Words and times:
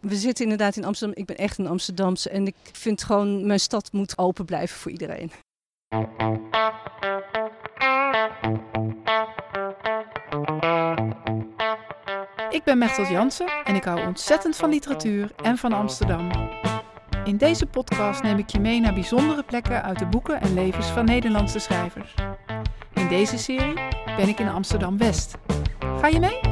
we 0.00 0.16
zitten 0.16 0.44
inderdaad 0.44 0.76
in 0.76 0.84
Amsterdam. 0.84 1.16
Ik 1.18 1.26
ben 1.26 1.36
echt 1.36 1.58
een 1.58 1.66
Amsterdamse 1.66 2.30
en 2.30 2.46
ik 2.46 2.56
vind 2.72 3.04
gewoon 3.04 3.46
mijn 3.46 3.60
stad 3.60 3.92
moet 3.92 4.18
open 4.18 4.44
blijven 4.44 4.76
voor 4.78 4.90
iedereen. 4.90 5.30
Ik 12.50 12.64
ben 12.64 12.78
Mechtel 12.78 13.04
Jansen 13.04 13.46
en 13.64 13.74
ik 13.74 13.84
hou 13.84 14.06
ontzettend 14.06 14.56
van 14.56 14.70
literatuur 14.70 15.32
en 15.42 15.58
van 15.58 15.72
Amsterdam. 15.72 16.30
In 17.24 17.36
deze 17.36 17.66
podcast 17.66 18.22
neem 18.22 18.38
ik 18.38 18.48
je 18.48 18.60
mee 18.60 18.80
naar 18.80 18.94
bijzondere 18.94 19.42
plekken 19.42 19.82
uit 19.82 19.98
de 19.98 20.06
boeken 20.06 20.40
en 20.40 20.54
levens 20.54 20.86
van 20.86 21.04
Nederlandse 21.04 21.58
schrijvers. 21.58 22.14
In 22.94 23.08
deze 23.08 23.38
serie 23.38 23.74
ben 24.16 24.28
ik 24.28 24.38
in 24.38 24.48
Amsterdam 24.48 24.98
West. 24.98 25.36
Ga 26.00 26.06
je 26.06 26.20
mee? 26.20 26.47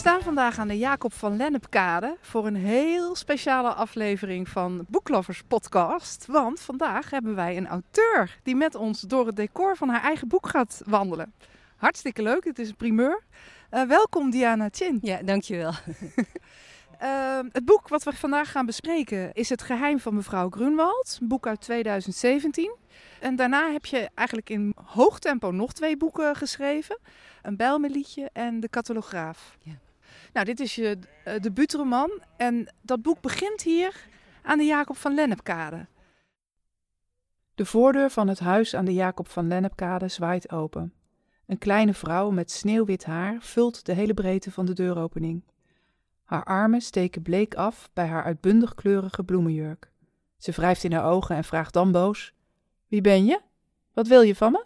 Staan 0.00 0.22
vandaag 0.22 0.58
aan 0.58 0.68
de 0.68 0.78
Jacob 0.78 1.12
van 1.12 1.36
Lennepkade 1.36 2.16
voor 2.20 2.46
een 2.46 2.56
heel 2.56 3.14
speciale 3.14 3.72
aflevering 3.72 4.48
van 4.48 4.86
Boeklovers 4.88 5.42
Podcast. 5.48 6.26
Want 6.26 6.60
vandaag 6.60 7.10
hebben 7.10 7.34
wij 7.34 7.56
een 7.56 7.66
auteur 7.66 8.38
die 8.42 8.56
met 8.56 8.74
ons 8.74 9.00
door 9.00 9.26
het 9.26 9.36
decor 9.36 9.76
van 9.76 9.88
haar 9.88 10.02
eigen 10.02 10.28
boek 10.28 10.48
gaat 10.48 10.82
wandelen. 10.86 11.32
Hartstikke 11.76 12.22
leuk, 12.22 12.44
het 12.44 12.58
is 12.58 12.68
een 12.68 12.76
primeur. 12.76 13.22
Uh, 13.70 13.82
welkom 13.82 14.30
Diana 14.30 14.68
Chin. 14.70 14.98
Ja, 15.02 15.22
dankjewel. 15.22 15.72
Uh, 17.02 17.38
het 17.58 17.64
boek 17.64 17.88
wat 17.88 18.02
we 18.02 18.12
vandaag 18.12 18.50
gaan 18.50 18.66
bespreken 18.66 19.32
is 19.32 19.48
Het 19.48 19.62
Geheim 19.62 19.98
van 20.00 20.14
mevrouw 20.14 20.50
Grunwald, 20.50 21.18
een 21.20 21.28
boek 21.28 21.46
uit 21.46 21.60
2017. 21.60 22.76
En 23.20 23.36
daarna 23.36 23.72
heb 23.72 23.86
je 23.86 24.08
eigenlijk 24.14 24.50
in 24.50 24.74
hoog 24.84 25.18
tempo 25.18 25.50
nog 25.50 25.72
twee 25.72 25.96
boeken 25.96 26.36
geschreven. 26.36 26.98
Een 27.42 27.56
Bijlmeliedje 27.56 28.30
en 28.32 28.60
De 28.60 28.68
Catalograaf. 28.68 29.56
Ja. 29.62 29.72
Nou, 30.32 30.46
dit 30.46 30.60
is 30.60 30.74
je 30.74 30.98
uh, 31.26 31.34
debuutroman 31.38 32.22
en 32.36 32.74
dat 32.82 33.02
boek 33.02 33.20
begint 33.20 33.62
hier 33.62 34.08
aan 34.42 34.58
de 34.58 34.64
Jacob 34.64 34.96
van 34.96 35.14
Lennepkade. 35.14 35.86
De 37.54 37.64
voordeur 37.66 38.10
van 38.10 38.28
het 38.28 38.38
huis 38.38 38.74
aan 38.74 38.84
de 38.84 38.94
Jacob 38.94 39.28
van 39.28 39.48
Lennepkade 39.48 40.08
zwaait 40.08 40.52
open. 40.52 40.92
Een 41.46 41.58
kleine 41.58 41.94
vrouw 41.94 42.30
met 42.30 42.50
sneeuwwit 42.50 43.04
haar 43.04 43.36
vult 43.40 43.86
de 43.86 43.92
hele 43.92 44.14
breedte 44.14 44.50
van 44.50 44.66
de 44.66 44.72
deuropening. 44.72 45.44
Haar 46.24 46.44
armen 46.44 46.80
steken 46.80 47.22
bleek 47.22 47.54
af 47.54 47.90
bij 47.92 48.06
haar 48.06 48.24
uitbundig 48.24 48.74
kleurige 48.74 49.24
bloemenjurk. 49.24 49.90
Ze 50.38 50.50
wrijft 50.50 50.84
in 50.84 50.92
haar 50.92 51.04
ogen 51.04 51.36
en 51.36 51.44
vraagt 51.44 51.72
dan 51.72 51.92
boos: 51.92 52.34
Wie 52.88 53.00
ben 53.00 53.24
je? 53.24 53.40
Wat 53.92 54.06
wil 54.06 54.20
je 54.20 54.34
van 54.34 54.52
me? 54.52 54.64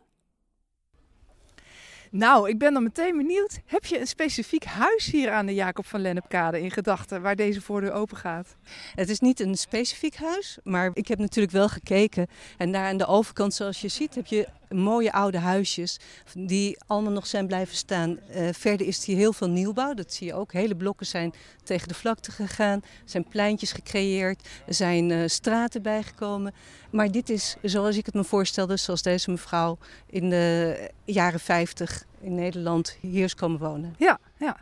Nou, 2.17 2.49
ik 2.49 2.59
ben 2.59 2.73
dan 2.73 2.83
meteen 2.83 3.17
benieuwd. 3.17 3.61
Heb 3.67 3.85
je 3.85 4.01
een 4.01 4.07
specifiek 4.07 4.65
huis 4.65 5.11
hier 5.11 5.31
aan 5.31 5.47
de 5.47 5.55
Jacob 5.55 5.87
van 5.87 6.01
Lennepkade 6.01 6.61
in 6.61 6.71
gedachten 6.71 7.23
waar 7.23 7.37
deze 7.37 7.61
voordeur 7.61 7.93
open 7.93 8.17
gaat? 8.17 8.57
Het 8.95 9.09
is 9.09 9.21
niet 9.21 9.41
een 9.41 9.55
specifiek 9.55 10.17
huis, 10.17 10.59
maar 10.63 10.91
ik 10.93 11.09
heb 11.09 11.19
natuurlijk 11.19 11.55
wel 11.55 11.69
gekeken. 11.69 12.27
En 12.59 12.73
daar 12.73 12.87
aan 12.87 12.97
de 12.97 13.07
overkant, 13.07 13.55
zoals 13.55 13.81
je 13.81 13.89
ziet, 13.89 14.15
heb 14.15 14.27
je 14.27 14.49
mooie 14.69 15.13
oude 15.13 15.39
huisjes 15.39 15.99
die 16.35 16.79
allemaal 16.87 17.13
nog 17.13 17.27
zijn 17.27 17.47
blijven 17.47 17.77
staan. 17.77 18.19
Uh, 18.37 18.49
verder 18.53 18.87
is 18.87 19.05
hier 19.05 19.17
heel 19.17 19.33
veel 19.33 19.49
nieuwbouw, 19.49 19.95
dat 19.95 20.13
zie 20.13 20.27
je 20.27 20.35
ook. 20.35 20.53
Hele 20.53 20.77
blokken 20.77 21.07
zijn 21.07 21.35
tegen 21.65 21.89
de 21.89 21.95
vlakte 21.95 22.31
gegaan, 22.31 22.83
zijn 23.05 23.29
pleintjes 23.29 23.73
gecreëerd, 23.73 24.49
er 24.67 24.75
zijn 24.75 25.11
uh, 25.11 25.29
straten 25.29 25.83
bijgekomen. 25.83 26.55
Maar 26.91 27.11
dit 27.11 27.31
is 27.31 27.57
zoals 27.63 27.97
ik 27.97 28.07
het 28.07 28.15
me 28.15 28.25
voorstelde, 28.25 28.77
zoals 28.77 29.03
deze 29.03 29.31
mevrouw 29.31 29.79
in 30.07 30.31
de 30.31 30.91
jaren 31.05 31.41
50 31.41 32.05
in 32.21 32.35
Nederland 32.35 32.97
hier 33.01 33.25
is 33.25 33.35
komen 33.35 33.59
wonen. 33.59 33.95
Ja, 33.99 34.19
ja. 34.39 34.57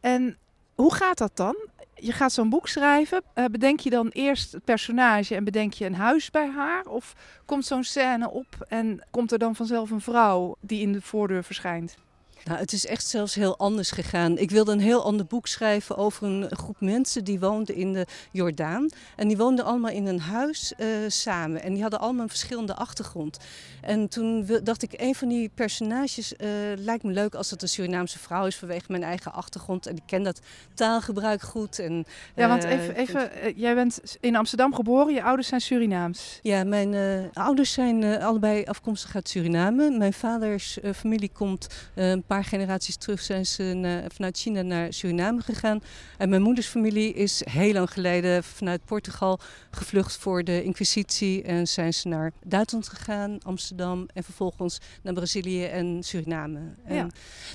En 0.00 0.38
hoe 0.74 0.94
gaat 0.94 1.18
dat 1.18 1.36
dan? 1.36 1.56
Je 2.04 2.12
gaat 2.12 2.32
zo'n 2.32 2.48
boek 2.48 2.68
schrijven. 2.68 3.22
Uh, 3.34 3.44
bedenk 3.44 3.80
je 3.80 3.90
dan 3.90 4.08
eerst 4.08 4.52
het 4.52 4.64
personage 4.64 5.34
en 5.34 5.44
bedenk 5.44 5.72
je 5.72 5.84
een 5.84 5.94
huis 5.94 6.30
bij 6.30 6.50
haar? 6.50 6.86
Of 6.86 7.14
komt 7.44 7.64
zo'n 7.64 7.84
scène 7.84 8.30
op 8.30 8.46
en 8.68 9.00
komt 9.10 9.32
er 9.32 9.38
dan 9.38 9.54
vanzelf 9.54 9.90
een 9.90 10.00
vrouw 10.00 10.56
die 10.60 10.80
in 10.80 10.92
de 10.92 11.00
voordeur 11.00 11.44
verschijnt? 11.44 11.96
Nou, 12.44 12.58
het 12.58 12.72
is 12.72 12.86
echt 12.86 13.06
zelfs 13.06 13.34
heel 13.34 13.58
anders 13.58 13.90
gegaan. 13.90 14.38
Ik 14.38 14.50
wilde 14.50 14.72
een 14.72 14.80
heel 14.80 15.04
ander 15.04 15.26
boek 15.26 15.46
schrijven 15.46 15.96
over 15.96 16.26
een 16.26 16.56
groep 16.56 16.76
mensen 16.80 17.24
die 17.24 17.40
woonden 17.40 17.74
in 17.74 17.92
de 17.92 18.06
Jordaan. 18.30 18.88
En 19.16 19.28
die 19.28 19.36
woonden 19.36 19.64
allemaal 19.64 19.90
in 19.90 20.06
een 20.06 20.20
huis 20.20 20.72
uh, 20.78 20.86
samen. 21.08 21.62
En 21.62 21.72
die 21.72 21.82
hadden 21.82 22.00
allemaal 22.00 22.22
een 22.22 22.28
verschillende 22.28 22.74
achtergrond. 22.74 23.38
En 23.80 24.08
toen 24.08 24.46
dacht 24.62 24.82
ik, 24.82 24.92
een 24.96 25.14
van 25.14 25.28
die 25.28 25.50
personages 25.54 26.32
uh, 26.32 26.48
lijkt 26.76 27.02
me 27.02 27.12
leuk 27.12 27.34
als 27.34 27.50
het 27.50 27.62
een 27.62 27.68
Surinaamse 27.68 28.18
vrouw 28.18 28.46
is 28.46 28.56
vanwege 28.56 28.84
mijn 28.88 29.02
eigen 29.02 29.32
achtergrond. 29.32 29.86
En 29.86 29.96
ik 29.96 30.02
ken 30.06 30.22
dat 30.22 30.40
taalgebruik 30.74 31.42
goed. 31.42 31.78
En, 31.78 32.04
ja, 32.34 32.48
want 32.48 32.64
even, 32.64 32.96
even 32.96 33.30
jij 33.56 33.74
bent 33.74 34.16
in 34.20 34.36
Amsterdam 34.36 34.74
geboren, 34.74 35.14
je 35.14 35.22
ouders 35.22 35.48
zijn 35.48 35.60
Surinaams. 35.60 36.38
Ja, 36.42 36.64
mijn 36.64 36.94
ouders 37.32 37.72
zijn 37.72 38.22
allebei 38.22 38.64
afkomstig 38.64 39.14
uit 39.14 39.28
Suriname. 39.28 39.90
Mijn 39.90 40.12
vaders 40.12 40.78
familie 40.94 41.30
komt 41.32 41.66
een 41.94 42.22
paar 42.22 42.33
paar 42.34 42.44
generaties 42.44 42.96
terug 42.96 43.20
zijn 43.20 43.46
ze 43.46 43.62
naar, 43.62 44.04
vanuit 44.14 44.38
China 44.38 44.62
naar 44.62 44.92
Suriname 44.92 45.40
gegaan. 45.40 45.82
En 46.18 46.28
mijn 46.28 46.42
moeders 46.42 46.66
familie 46.66 47.12
is 47.12 47.42
heel 47.50 47.72
lang 47.72 47.90
geleden 47.90 48.44
vanuit 48.44 48.84
Portugal 48.84 49.40
gevlucht 49.70 50.16
voor 50.16 50.44
de 50.44 50.62
Inquisitie. 50.62 51.42
En 51.42 51.66
zijn 51.66 51.94
ze 51.94 52.08
naar 52.08 52.32
Duitsland 52.44 52.88
gegaan, 52.88 53.38
Amsterdam 53.42 54.06
en 54.14 54.24
vervolgens 54.24 54.78
naar 55.02 55.12
Brazilië 55.12 55.64
en 55.64 56.02
Suriname. 56.02 56.60
En 56.84 56.94
ja. 56.94 57.06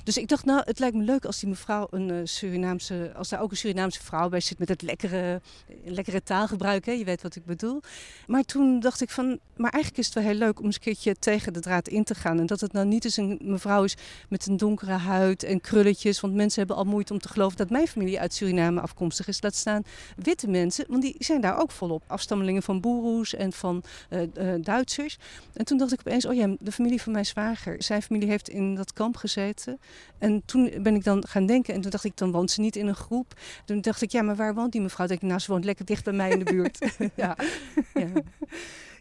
Dus 0.04 0.16
ik 0.16 0.28
dacht, 0.28 0.44
nou, 0.44 0.62
het 0.64 0.78
lijkt 0.78 0.96
me 0.96 1.02
leuk 1.02 1.24
als 1.24 1.40
die 1.40 1.48
mevrouw 1.48 1.86
een 1.90 2.08
uh, 2.08 2.20
Surinaamse, 2.24 3.12
als 3.16 3.28
daar 3.28 3.40
ook 3.40 3.50
een 3.50 3.56
Surinaamse 3.56 4.02
vrouw 4.02 4.28
bij 4.28 4.40
zit 4.40 4.58
met 4.58 4.68
het 4.68 4.82
lekkere, 4.82 5.40
lekkere 5.84 6.22
taalgebruik. 6.22 6.86
Hè? 6.86 6.92
Je 6.92 7.04
weet 7.04 7.22
wat 7.22 7.36
ik 7.36 7.44
bedoel. 7.44 7.80
Maar 8.26 8.42
toen 8.42 8.80
dacht 8.80 9.00
ik 9.00 9.10
van, 9.10 9.38
maar 9.56 9.70
eigenlijk 9.70 10.02
is 10.02 10.06
het 10.06 10.14
wel 10.14 10.32
heel 10.32 10.38
leuk 10.46 10.58
om 10.58 10.64
eens 10.64 10.74
een 10.74 10.80
keertje 10.80 11.14
tegen 11.18 11.52
de 11.52 11.60
draad 11.60 11.88
in 11.88 12.04
te 12.04 12.14
gaan. 12.14 12.38
En 12.38 12.46
dat 12.46 12.60
het 12.60 12.72
nou 12.72 12.86
niet 12.86 13.04
eens 13.04 13.16
een 13.16 13.38
mevrouw 13.42 13.84
is 13.84 13.96
met 14.28 14.46
een 14.46 14.56
donkere 14.70 14.98
huid 14.98 15.42
en 15.42 15.60
krulletjes. 15.60 16.20
Want 16.20 16.34
mensen 16.34 16.58
hebben 16.58 16.76
al 16.76 16.84
moeite 16.84 17.12
om 17.12 17.18
te 17.18 17.28
geloven 17.28 17.56
dat 17.56 17.70
mijn 17.70 17.86
familie 17.86 18.20
uit 18.20 18.34
Suriname 18.34 18.80
afkomstig 18.80 19.28
is. 19.28 19.42
Laat 19.42 19.54
staan 19.54 19.82
witte 20.16 20.48
mensen, 20.48 20.84
want 20.88 21.02
die 21.02 21.14
zijn 21.18 21.40
daar 21.40 21.60
ook 21.60 21.70
volop. 21.70 22.02
Afstammelingen 22.06 22.62
van 22.62 22.80
Boeroes 22.80 23.34
en 23.34 23.52
van 23.52 23.82
uh, 24.10 24.20
uh, 24.20 24.54
Duitsers. 24.62 25.18
En 25.52 25.64
toen 25.64 25.78
dacht 25.78 25.92
ik 25.92 25.98
opeens, 25.98 26.26
oh 26.26 26.34
ja, 26.34 26.56
de 26.58 26.72
familie 26.72 27.02
van 27.02 27.12
mijn 27.12 27.26
zwager. 27.26 27.82
Zijn 27.82 28.02
familie 28.02 28.28
heeft 28.28 28.48
in 28.48 28.74
dat 28.74 28.92
kamp 28.92 29.16
gezeten. 29.16 29.80
En 30.18 30.42
toen 30.44 30.72
ben 30.82 30.94
ik 30.94 31.04
dan 31.04 31.26
gaan 31.26 31.46
denken. 31.46 31.74
En 31.74 31.80
toen 31.80 31.90
dacht 31.90 32.04
ik, 32.04 32.16
dan 32.16 32.32
woont 32.32 32.50
ze 32.50 32.60
niet 32.60 32.76
in 32.76 32.86
een 32.86 32.94
groep. 32.94 33.34
Toen 33.64 33.80
dacht 33.80 34.02
ik, 34.02 34.10
ja, 34.10 34.22
maar 34.22 34.36
waar 34.36 34.54
woont 34.54 34.72
die 34.72 34.80
mevrouw? 34.80 35.06
Denk 35.06 35.20
ik, 35.20 35.28
nou, 35.28 35.40
ze 35.40 35.50
woont 35.50 35.64
lekker 35.64 35.84
dicht 35.84 36.04
bij 36.04 36.12
mij 36.12 36.30
in 36.30 36.38
de 36.38 36.44
buurt. 36.44 36.78
ja. 37.14 37.36
ja. 37.94 38.08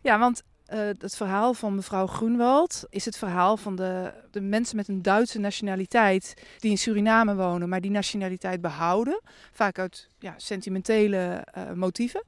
ja, 0.02 0.20
want 0.20 0.44
uh, 0.74 0.80
het 1.00 1.16
verhaal 1.16 1.54
van 1.54 1.76
mevrouw 1.76 2.08
Groenwald 2.08 2.86
is 2.90 3.06
het 3.06 3.18
verhaal 3.18 3.58
van 3.58 3.76
de, 3.76 4.14
de 4.32 4.42
mensen 4.42 4.76
met 4.76 4.88
een 4.88 5.02
Duitse 5.02 5.40
nationaliteit 5.40 6.34
die 6.60 6.72
in 6.72 6.78
Suriname 6.78 7.36
wonen, 7.36 7.70
maar 7.70 7.82
die 7.82 7.92
nationaliteit 7.92 8.62
behouden. 8.62 9.22
Vaak 9.52 9.80
uit 9.80 10.10
ja, 10.20 10.34
sentimentele 10.38 11.48
uh, 11.58 11.72
motieven. 11.74 12.24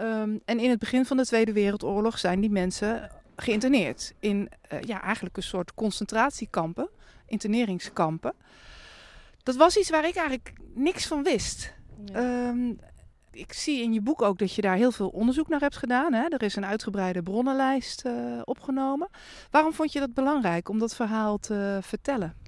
Um, 0.00 0.40
en 0.44 0.58
in 0.58 0.70
het 0.70 0.78
begin 0.78 1.04
van 1.04 1.16
de 1.16 1.26
Tweede 1.26 1.52
Wereldoorlog 1.52 2.18
zijn 2.18 2.40
die 2.40 2.50
mensen 2.50 3.10
geïnterneerd 3.36 4.12
in 4.18 4.48
uh, 4.72 4.80
ja, 4.80 5.02
eigenlijk 5.02 5.36
een 5.36 5.42
soort 5.42 5.74
concentratiekampen, 5.74 6.88
interneringskampen. 7.26 8.34
Dat 9.42 9.56
was 9.56 9.76
iets 9.76 9.90
waar 9.90 10.06
ik 10.06 10.16
eigenlijk 10.16 10.52
niks 10.74 11.06
van 11.06 11.22
wist. 11.22 11.72
Ja. 12.04 12.48
Um, 12.48 12.78
ik 13.32 13.52
zie 13.52 13.82
in 13.82 13.92
je 13.92 14.00
boek 14.00 14.22
ook 14.22 14.38
dat 14.38 14.54
je 14.54 14.62
daar 14.62 14.76
heel 14.76 14.92
veel 14.92 15.08
onderzoek 15.08 15.48
naar 15.48 15.60
hebt 15.60 15.76
gedaan. 15.76 16.12
Hè? 16.12 16.24
Er 16.28 16.42
is 16.42 16.56
een 16.56 16.66
uitgebreide 16.66 17.22
bronnenlijst 17.22 18.04
uh, 18.06 18.40
opgenomen. 18.44 19.08
Waarom 19.50 19.72
vond 19.72 19.92
je 19.92 20.00
dat 20.00 20.14
belangrijk 20.14 20.68
om 20.68 20.78
dat 20.78 20.94
verhaal 20.94 21.38
te 21.38 21.78
vertellen? 21.82 22.41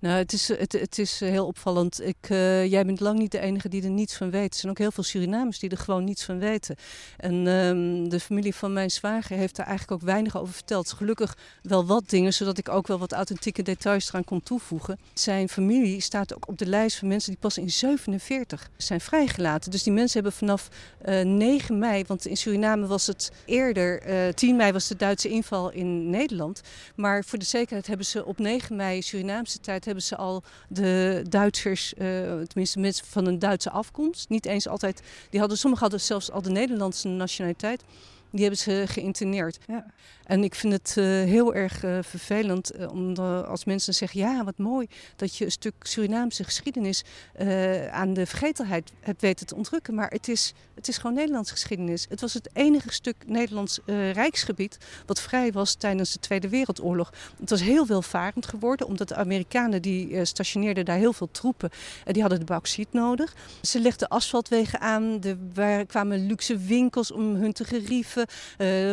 Nou, 0.00 0.16
het 0.16 0.32
is, 0.32 0.48
het, 0.48 0.72
het 0.72 0.98
is 0.98 1.20
heel 1.20 1.46
opvallend. 1.46 2.00
Ik, 2.02 2.28
uh, 2.28 2.66
jij 2.66 2.84
bent 2.84 3.00
lang 3.00 3.18
niet 3.18 3.32
de 3.32 3.40
enige 3.40 3.68
die 3.68 3.82
er 3.82 3.90
niets 3.90 4.16
van 4.16 4.30
weet. 4.30 4.52
Er 4.52 4.58
zijn 4.58 4.72
ook 4.72 4.78
heel 4.78 4.90
veel 4.90 5.04
Surinamers 5.04 5.58
die 5.58 5.70
er 5.70 5.76
gewoon 5.76 6.04
niets 6.04 6.24
van 6.24 6.38
weten. 6.38 6.76
En 7.16 7.46
um, 7.46 8.08
de 8.08 8.20
familie 8.20 8.54
van 8.54 8.72
mijn 8.72 8.90
zwager 8.90 9.36
heeft 9.36 9.56
daar 9.56 9.66
eigenlijk 9.66 10.02
ook 10.02 10.08
weinig 10.08 10.38
over 10.38 10.54
verteld. 10.54 10.92
Gelukkig 10.92 11.36
wel 11.62 11.86
wat 11.86 12.10
dingen, 12.10 12.32
zodat 12.32 12.58
ik 12.58 12.68
ook 12.68 12.86
wel 12.86 12.98
wat 12.98 13.12
authentieke 13.12 13.62
details 13.62 14.08
eraan 14.08 14.24
kon 14.24 14.42
toevoegen. 14.42 14.98
Zijn 15.14 15.48
familie 15.48 16.00
staat 16.00 16.34
ook 16.34 16.48
op 16.48 16.58
de 16.58 16.66
lijst 16.66 16.98
van 16.98 17.08
mensen 17.08 17.30
die 17.30 17.40
pas 17.40 17.58
in 17.58 17.70
47 17.70 18.70
zijn 18.76 19.00
vrijgelaten. 19.00 19.70
Dus 19.70 19.82
die 19.82 19.92
mensen 19.92 20.22
hebben 20.22 20.38
vanaf 20.38 20.68
uh, 21.08 21.20
9 21.20 21.78
mei, 21.78 22.04
want 22.06 22.26
in 22.26 22.36
Suriname 22.36 22.86
was 22.86 23.06
het 23.06 23.32
eerder, 23.44 24.08
uh, 24.26 24.32
10 24.32 24.56
mei 24.56 24.72
was 24.72 24.88
de 24.88 24.96
Duitse 24.96 25.28
inval 25.28 25.70
in 25.70 26.10
Nederland. 26.10 26.60
Maar 26.94 27.24
voor 27.24 27.38
de 27.38 27.44
zekerheid 27.44 27.86
hebben 27.86 28.06
ze 28.06 28.24
op 28.24 28.38
9 28.38 28.76
mei 28.76 29.02
Surinaamse 29.02 29.60
tijd 29.60 29.69
hebben 29.70 30.02
ze 30.02 30.16
al 30.16 30.42
de 30.68 31.22
Duitsers, 31.28 31.94
uh, 31.94 32.06
tenminste 32.40 32.78
mensen 32.78 33.06
van 33.06 33.26
een 33.26 33.38
Duitse 33.38 33.70
afkomst, 33.70 34.28
niet 34.28 34.46
eens 34.46 34.68
altijd, 34.68 35.02
die 35.30 35.40
hadden, 35.40 35.58
sommigen 35.58 35.86
hadden 35.86 36.06
zelfs 36.06 36.30
al 36.30 36.42
de 36.42 36.50
Nederlandse 36.50 37.08
nationaliteit. 37.08 37.82
Die 38.30 38.40
hebben 38.40 38.58
ze 38.58 38.84
geïnterneerd. 38.86 39.58
Ja. 39.66 39.86
En 40.24 40.44
ik 40.44 40.54
vind 40.54 40.72
het 40.72 40.94
uh, 40.98 41.04
heel 41.04 41.54
erg 41.54 41.84
uh, 41.84 41.98
vervelend 42.02 42.76
uh, 42.76 42.90
om 42.90 43.16
als 43.16 43.64
mensen 43.64 43.94
zeggen: 43.94 44.20
ja, 44.20 44.44
wat 44.44 44.58
mooi 44.58 44.86
dat 45.16 45.36
je 45.36 45.44
een 45.44 45.50
stuk 45.50 45.74
Surinaamse 45.80 46.44
geschiedenis 46.44 47.04
aan 47.90 48.14
de 48.14 48.26
vergetelheid 48.26 48.92
hebt 49.00 49.20
weten 49.20 49.46
te 49.46 49.54
ontrukken. 49.54 49.94
Maar 49.94 50.10
het 50.10 50.28
is, 50.28 50.54
het 50.74 50.88
is 50.88 50.96
gewoon 50.96 51.16
Nederlands 51.16 51.50
geschiedenis. 51.50 52.06
Het 52.08 52.20
was 52.20 52.34
het 52.34 52.50
enige 52.52 52.92
stuk 52.92 53.16
Nederlands 53.26 53.80
rijksgebied 54.12 54.78
wat 55.06 55.20
vrij 55.20 55.52
was 55.52 55.74
tijdens 55.74 56.12
de 56.12 56.18
Tweede 56.18 56.48
Wereldoorlog. 56.48 57.12
Het 57.40 57.50
was 57.50 57.62
heel 57.62 57.86
welvarend 57.86 58.46
geworden, 58.46 58.86
omdat 58.86 59.08
de 59.08 59.14
Amerikanen 59.14 59.82
die 59.82 60.24
stationeerden 60.24 60.84
daar 60.84 60.96
heel 60.96 61.12
veel 61.12 61.28
troepen 61.30 61.70
en 62.04 62.12
die 62.12 62.22
hadden 62.22 62.40
de 62.40 62.44
bauxiet 62.46 62.92
nodig. 62.92 63.34
Ze 63.62 63.80
legden 63.80 64.08
asfaltwegen 64.08 64.80
aan, 64.80 65.20
er 65.54 65.86
kwamen 65.86 66.26
luxe 66.26 66.58
winkels 66.58 67.12
om 67.12 67.34
hun 67.34 67.52
te 67.52 67.64
gerieven, 67.64 68.19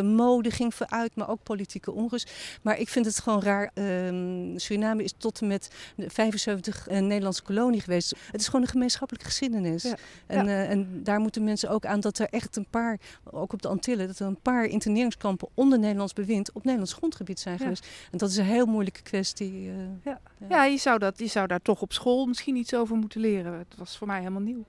mode 0.04 0.52
ging 0.52 0.76
vooruit. 0.76 1.16
Maar 1.16 1.30
ook 1.30 1.44
politieke 1.44 1.92
onrust. 1.92 2.32
Maar 2.62 2.80
ik 2.80 2.90
vind 2.90 3.06
het 3.06 3.20
gewoon 3.20 3.42
raar. 3.42 3.72
Um, 3.74 4.60
Suriname 4.60 5.04
is 5.04 5.14
tot 5.18 5.42
en 5.42 5.48
met 5.48 5.70
75 5.98 6.86
een 6.90 7.08
Nederlandse 7.08 7.44
kolonie 7.44 7.82
geweest. 7.82 8.16
Het 8.32 8.42
is 8.42 8.46
gewoon 8.46 8.62
een 8.62 8.68
gemeenschappelijke 8.68 9.28
geschiedenis. 9.28 9.84
Ja. 9.84 9.96
En, 10.26 10.46
ja. 10.46 10.52
Uh, 10.52 10.70
en 10.70 11.04
daar 11.04 11.20
moeten 11.20 11.44
mensen 11.44 11.70
ook 11.70 11.86
aan 11.86 12.00
dat 12.00 12.20
er 12.20 12.28
echt 12.30 12.56
een 12.56 12.68
paar, 12.70 13.00
ook 13.24 13.54
op 13.54 13.62
de 13.62 13.68
Antillen, 13.68 14.08
dat 14.08 14.20
er 14.20 14.28
een 14.28 14.42
paar 14.42 14.66
interneringskampen 14.66 15.48
onder 15.54 15.80
Nederlands 15.80 16.14
bewind 16.14 16.52
op 16.52 16.64
Nederlands 16.64 16.94
grondgebied 16.94 17.40
zijn 17.40 17.58
geweest. 17.58 17.88
En 18.12 18.18
dat 18.18 18.30
is 18.30 18.38
een 18.38 18.46
heel 18.46 18.66
moeilijke 18.66 19.02
kwestie. 19.02 19.72
Ja, 20.04 20.20
ja. 20.50 20.64
je, 20.64 20.78
zou 20.78 21.00
dat, 21.00 21.20
je 21.20 21.28
zou 21.28 21.48
daar 21.48 21.62
toch 21.62 21.82
op 21.82 21.94
school 21.94 22.26
misschien 22.26 22.56
iets 22.56 22.74
over 22.74 22.96
moeten 22.96 23.22
leren. 23.22 23.54
Het 23.54 23.78
was 23.78 23.98
voor 23.98 24.08
mij 24.08 24.18
helemaal 24.18 24.42
nieuw. 24.42 24.66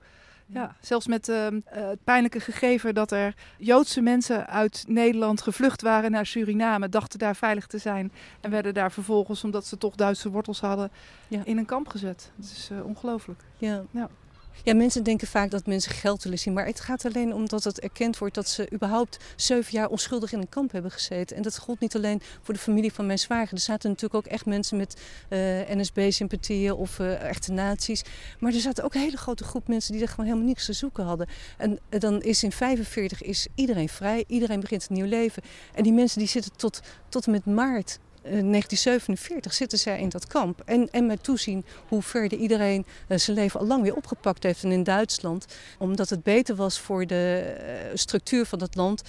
Ja, 0.53 0.75
zelfs 0.81 1.07
met 1.07 1.27
uh, 1.27 1.47
het 1.65 2.03
pijnlijke 2.03 2.39
gegeven 2.39 2.93
dat 2.93 3.11
er 3.11 3.33
Joodse 3.57 4.01
mensen 4.01 4.47
uit 4.47 4.83
Nederland 4.87 5.41
gevlucht 5.41 5.81
waren 5.81 6.11
naar 6.11 6.25
Suriname, 6.25 6.89
dachten 6.89 7.19
daar 7.19 7.35
veilig 7.35 7.67
te 7.67 7.77
zijn 7.77 8.11
en 8.41 8.51
werden 8.51 8.73
daar 8.73 8.91
vervolgens, 8.91 9.43
omdat 9.43 9.65
ze 9.65 9.77
toch 9.77 9.95
Duitse 9.95 10.29
wortels 10.29 10.59
hadden, 10.59 10.91
ja. 11.27 11.41
in 11.43 11.57
een 11.57 11.65
kamp 11.65 11.87
gezet. 11.87 12.31
Dat 12.35 12.45
is 12.45 12.69
uh, 12.71 12.85
ongelooflijk. 12.85 13.39
Ja. 13.57 13.83
ja. 13.91 14.09
Ja, 14.63 14.73
mensen 14.75 15.03
denken 15.03 15.27
vaak 15.27 15.51
dat 15.51 15.65
mensen 15.65 15.91
geld 15.91 16.23
willen 16.23 16.39
zien. 16.39 16.53
Maar 16.53 16.65
het 16.65 16.79
gaat 16.79 17.05
alleen 17.05 17.33
om 17.33 17.47
dat 17.47 17.63
het 17.63 17.79
erkend 17.79 18.17
wordt 18.17 18.35
dat 18.35 18.47
ze 18.47 18.71
überhaupt 18.73 19.17
zeven 19.35 19.71
jaar 19.71 19.89
onschuldig 19.89 20.31
in 20.31 20.39
een 20.39 20.49
kamp 20.49 20.71
hebben 20.71 20.91
gezeten. 20.91 21.37
En 21.37 21.41
dat 21.41 21.57
gold 21.57 21.79
niet 21.79 21.95
alleen 21.95 22.21
voor 22.41 22.53
de 22.53 22.59
familie 22.59 22.93
van 22.93 23.05
mijn 23.05 23.19
zwager. 23.19 23.53
Er 23.53 23.59
zaten 23.59 23.89
natuurlijk 23.89 24.25
ook 24.25 24.31
echt 24.31 24.45
mensen 24.45 24.77
met 24.77 25.01
uh, 25.29 25.39
NSB-sympathieën 25.69 26.73
of 26.73 26.99
uh, 26.99 27.21
echte 27.21 27.51
nazi's. 27.51 28.03
Maar 28.39 28.53
er 28.53 28.59
zaten 28.59 28.83
ook 28.83 28.93
een 28.93 29.01
hele 29.01 29.17
grote 29.17 29.43
groep 29.43 29.67
mensen 29.67 29.93
die 29.93 30.01
er 30.01 30.07
gewoon 30.07 30.25
helemaal 30.25 30.47
niks 30.47 30.65
te 30.65 30.73
zoeken 30.73 31.03
hadden. 31.03 31.27
En 31.57 31.79
uh, 31.89 31.99
dan 31.99 32.21
is 32.21 32.43
in 32.43 32.51
45 32.51 33.21
is 33.21 33.47
iedereen 33.55 33.89
vrij, 33.89 34.23
iedereen 34.27 34.59
begint 34.59 34.87
een 34.89 34.95
nieuw 34.95 35.05
leven. 35.05 35.43
En 35.73 35.83
die 35.83 35.93
mensen 35.93 36.19
die 36.19 36.27
zitten 36.27 36.51
tot, 36.55 36.79
tot 37.09 37.25
en 37.25 37.31
met 37.31 37.45
maart 37.45 37.99
1947 38.21 39.53
zitten 39.53 39.79
zij 39.79 39.99
in 39.99 40.09
dat 40.09 40.27
kamp. 40.27 40.61
En, 40.65 40.89
en 40.91 41.05
met 41.05 41.23
toezien 41.23 41.65
hoe 41.87 42.01
verder 42.01 42.37
iedereen 42.37 42.85
uh, 43.07 43.17
zijn 43.17 43.37
leven 43.37 43.59
al 43.59 43.65
lang 43.65 43.83
weer 43.83 43.95
opgepakt 43.95 44.43
heeft. 44.43 44.63
En 44.63 44.71
in 44.71 44.83
Duitsland, 44.83 45.45
omdat 45.77 46.09
het 46.09 46.23
beter 46.23 46.55
was 46.55 46.79
voor 46.79 47.05
de 47.05 47.55
uh, 47.59 47.91
structuur 47.93 48.45
van 48.45 48.61
het 48.61 48.75
land, 48.75 49.01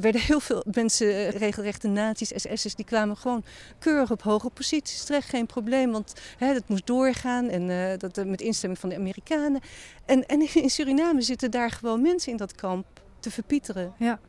werden 0.00 0.20
heel 0.20 0.40
veel 0.40 0.64
mensen, 0.72 1.30
regelrechte 1.30 1.88
nazi's, 1.88 2.32
SS'ers, 2.34 2.74
die 2.74 2.84
kwamen 2.84 3.16
gewoon 3.16 3.44
keurig 3.78 4.10
op 4.10 4.22
hoge 4.22 4.50
posities 4.50 5.04
terecht. 5.04 5.28
Geen 5.28 5.46
probleem, 5.46 5.92
want 5.92 6.12
hè, 6.38 6.52
dat 6.52 6.68
moest 6.68 6.86
doorgaan 6.86 7.48
en 7.48 7.98
dat, 7.98 8.24
met 8.26 8.40
instemming 8.40 8.80
van 8.80 8.88
de 8.88 8.96
Amerikanen. 8.96 9.60
En, 10.04 10.26
en 10.26 10.54
in 10.54 10.70
Suriname 10.70 11.22
zitten 11.22 11.50
daar 11.50 11.70
gewoon 11.70 12.02
mensen 12.02 12.32
in 12.32 12.38
dat 12.38 12.54
kamp 12.54 12.86
te 13.20 13.30
verpieteren. 13.30 13.92
Ja, 13.98 14.20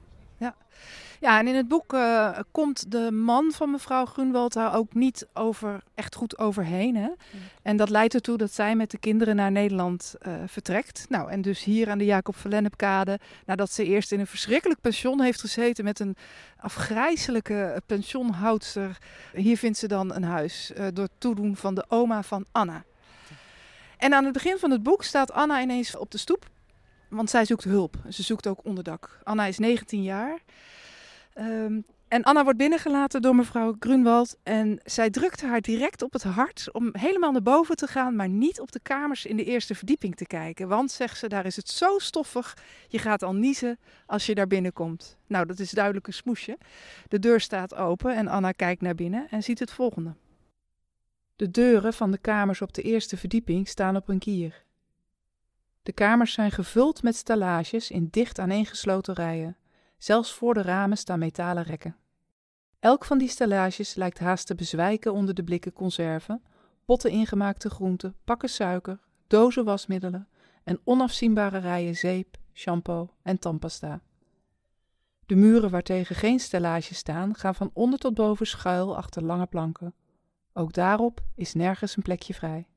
ja. 0.43 0.55
Ja, 1.19 1.39
en 1.39 1.47
in 1.47 1.55
het 1.55 1.67
boek 1.67 1.93
uh, 1.93 2.39
komt 2.51 2.91
de 2.91 3.11
man 3.11 3.51
van 3.51 3.71
mevrouw 3.71 4.05
Grunwald 4.05 4.53
daar 4.53 4.75
ook 4.75 4.93
niet 4.93 5.27
over, 5.33 5.83
echt 5.95 6.15
goed 6.15 6.37
overheen. 6.37 6.95
Hè? 6.95 7.07
Mm. 7.07 7.39
En 7.61 7.77
dat 7.77 7.89
leidt 7.89 8.13
ertoe 8.13 8.37
dat 8.37 8.51
zij 8.51 8.75
met 8.75 8.91
de 8.91 8.97
kinderen 8.97 9.35
naar 9.35 9.51
Nederland 9.51 10.15
uh, 10.27 10.33
vertrekt. 10.45 11.05
Nou, 11.09 11.31
en 11.31 11.41
dus 11.41 11.63
hier 11.63 11.89
aan 11.89 11.97
de 11.97 12.05
Jacob 12.05 12.35
Verlennepkade, 12.35 13.19
nadat 13.45 13.71
ze 13.71 13.85
eerst 13.85 14.11
in 14.11 14.19
een 14.19 14.27
verschrikkelijk 14.27 14.81
pension 14.81 15.21
heeft 15.21 15.39
gezeten 15.39 15.83
met 15.83 15.99
een 15.99 16.15
afgrijzelijke 16.59 17.81
pensionhoudster. 17.85 18.97
Hier 19.33 19.57
vindt 19.57 19.77
ze 19.77 19.87
dan 19.87 20.15
een 20.15 20.23
huis 20.23 20.71
uh, 20.77 20.87
door 20.93 21.07
toedoen 21.17 21.55
van 21.55 21.75
de 21.75 21.85
oma 21.87 22.23
van 22.23 22.45
Anna. 22.51 22.83
En 23.97 24.13
aan 24.13 24.23
het 24.23 24.33
begin 24.33 24.57
van 24.57 24.71
het 24.71 24.83
boek 24.83 25.03
staat 25.03 25.31
Anna 25.31 25.61
ineens 25.61 25.95
op 25.95 26.11
de 26.11 26.17
stoep 26.17 26.51
want 27.15 27.29
zij 27.29 27.45
zoekt 27.45 27.63
hulp. 27.63 27.95
Ze 28.09 28.23
zoekt 28.23 28.47
ook 28.47 28.65
onderdak. 28.65 29.19
Anna 29.23 29.45
is 29.45 29.57
19 29.57 30.03
jaar. 30.03 30.39
Um, 31.37 31.85
en 32.13 32.23
Anna 32.23 32.43
wordt 32.43 32.57
binnengelaten 32.57 33.21
door 33.21 33.35
mevrouw 33.35 33.75
Grunwald. 33.79 34.37
En 34.43 34.79
zij 34.83 35.09
drukt 35.09 35.41
haar 35.41 35.61
direct 35.61 36.01
op 36.01 36.13
het 36.13 36.23
hart 36.23 36.69
om 36.71 36.89
helemaal 36.91 37.31
naar 37.31 37.41
boven 37.41 37.75
te 37.75 37.87
gaan, 37.87 38.15
maar 38.15 38.29
niet 38.29 38.59
op 38.59 38.71
de 38.71 38.79
kamers 38.79 39.25
in 39.25 39.37
de 39.37 39.43
eerste 39.43 39.75
verdieping 39.75 40.15
te 40.15 40.25
kijken. 40.25 40.67
Want, 40.67 40.91
zegt 40.91 41.17
ze, 41.17 41.27
daar 41.27 41.45
is 41.45 41.55
het 41.55 41.69
zo 41.69 41.97
stoffig, 41.97 42.57
je 42.87 42.99
gaat 42.99 43.23
al 43.23 43.33
niezen 43.33 43.79
als 44.05 44.25
je 44.25 44.35
daar 44.35 44.47
binnenkomt. 44.47 45.17
Nou, 45.27 45.45
dat 45.45 45.59
is 45.59 45.71
duidelijk 45.71 46.07
een 46.07 46.13
smoesje. 46.13 46.57
De 47.07 47.19
deur 47.19 47.39
staat 47.39 47.75
open 47.75 48.15
en 48.15 48.27
Anna 48.27 48.51
kijkt 48.51 48.81
naar 48.81 48.95
binnen 48.95 49.27
en 49.29 49.43
ziet 49.43 49.59
het 49.59 49.71
volgende. 49.71 50.13
De 51.35 51.51
deuren 51.51 51.93
van 51.93 52.11
de 52.11 52.17
kamers 52.17 52.61
op 52.61 52.73
de 52.73 52.81
eerste 52.81 53.17
verdieping 53.17 53.67
staan 53.67 53.95
op 53.95 54.09
een 54.09 54.19
kier. 54.19 54.63
De 55.83 55.91
kamers 55.91 56.33
zijn 56.33 56.51
gevuld 56.51 57.03
met 57.03 57.15
stellages 57.15 57.91
in 57.91 58.07
dicht 58.11 58.39
aaneengesloten 58.39 59.13
rijen. 59.13 59.57
Zelfs 59.97 60.33
voor 60.33 60.53
de 60.53 60.61
ramen 60.61 60.97
staan 60.97 61.19
metalen 61.19 61.63
rekken. 61.63 61.95
Elk 62.79 63.05
van 63.05 63.17
die 63.17 63.29
stellages 63.29 63.95
lijkt 63.95 64.19
haast 64.19 64.47
te 64.47 64.55
bezwijken 64.55 65.13
onder 65.13 65.33
de 65.33 65.43
blikken 65.43 65.73
conserven, 65.73 66.43
potten 66.85 67.11
ingemaakte 67.11 67.69
groenten, 67.69 68.15
pakken 68.23 68.49
suiker, 68.49 68.99
dozen 69.27 69.65
wasmiddelen 69.65 70.27
en 70.63 70.79
onafzienbare 70.83 71.57
rijen 71.57 71.95
zeep, 71.95 72.37
shampoo 72.53 73.09
en 73.21 73.39
tandpasta. 73.39 74.01
De 75.25 75.35
muren 75.35 75.69
waartegen 75.69 76.15
geen 76.15 76.39
stellages 76.39 76.97
staan, 76.97 77.35
gaan 77.35 77.55
van 77.55 77.69
onder 77.73 77.99
tot 77.99 78.13
boven 78.13 78.47
schuil 78.47 78.97
achter 78.97 79.23
lange 79.23 79.45
planken. 79.45 79.93
Ook 80.53 80.73
daarop 80.73 81.23
is 81.35 81.53
nergens 81.53 81.95
een 81.95 82.03
plekje 82.03 82.33
vrij. 82.33 82.67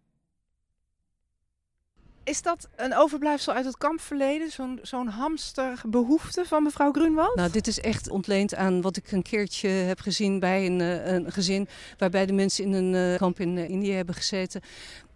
Is 2.26 2.43
dat 2.43 2.69
een 2.76 2.96
overblijfsel 2.96 3.52
uit 3.52 3.64
het 3.64 3.76
kampverleden? 3.76 4.50
Zo'n 4.50 4.78
zo'n 4.82 5.08
hamsterbehoefte 5.08 6.44
van 6.44 6.62
mevrouw 6.62 6.93
Grunwald? 6.93 7.34
Nou, 7.34 7.50
dit 7.50 7.67
is 7.67 7.81
echt 7.81 8.11
ontleend 8.11 8.55
aan 8.55 8.81
wat 8.81 8.96
ik 8.96 9.12
een 9.12 9.23
keertje 9.23 9.69
heb 9.69 10.00
gezien 10.00 10.38
bij 10.38 10.67
een, 10.67 10.81
uh, 10.81 11.06
een 11.06 11.32
gezin... 11.32 11.69
waarbij 11.99 12.26
de 12.26 12.32
mensen 12.32 12.64
in 12.64 12.73
een 12.73 13.12
uh, 13.12 13.19
kamp 13.19 13.40
in 13.40 13.56
uh, 13.56 13.69
Indië 13.69 13.93
hebben 13.93 14.14
gezeten. 14.14 14.61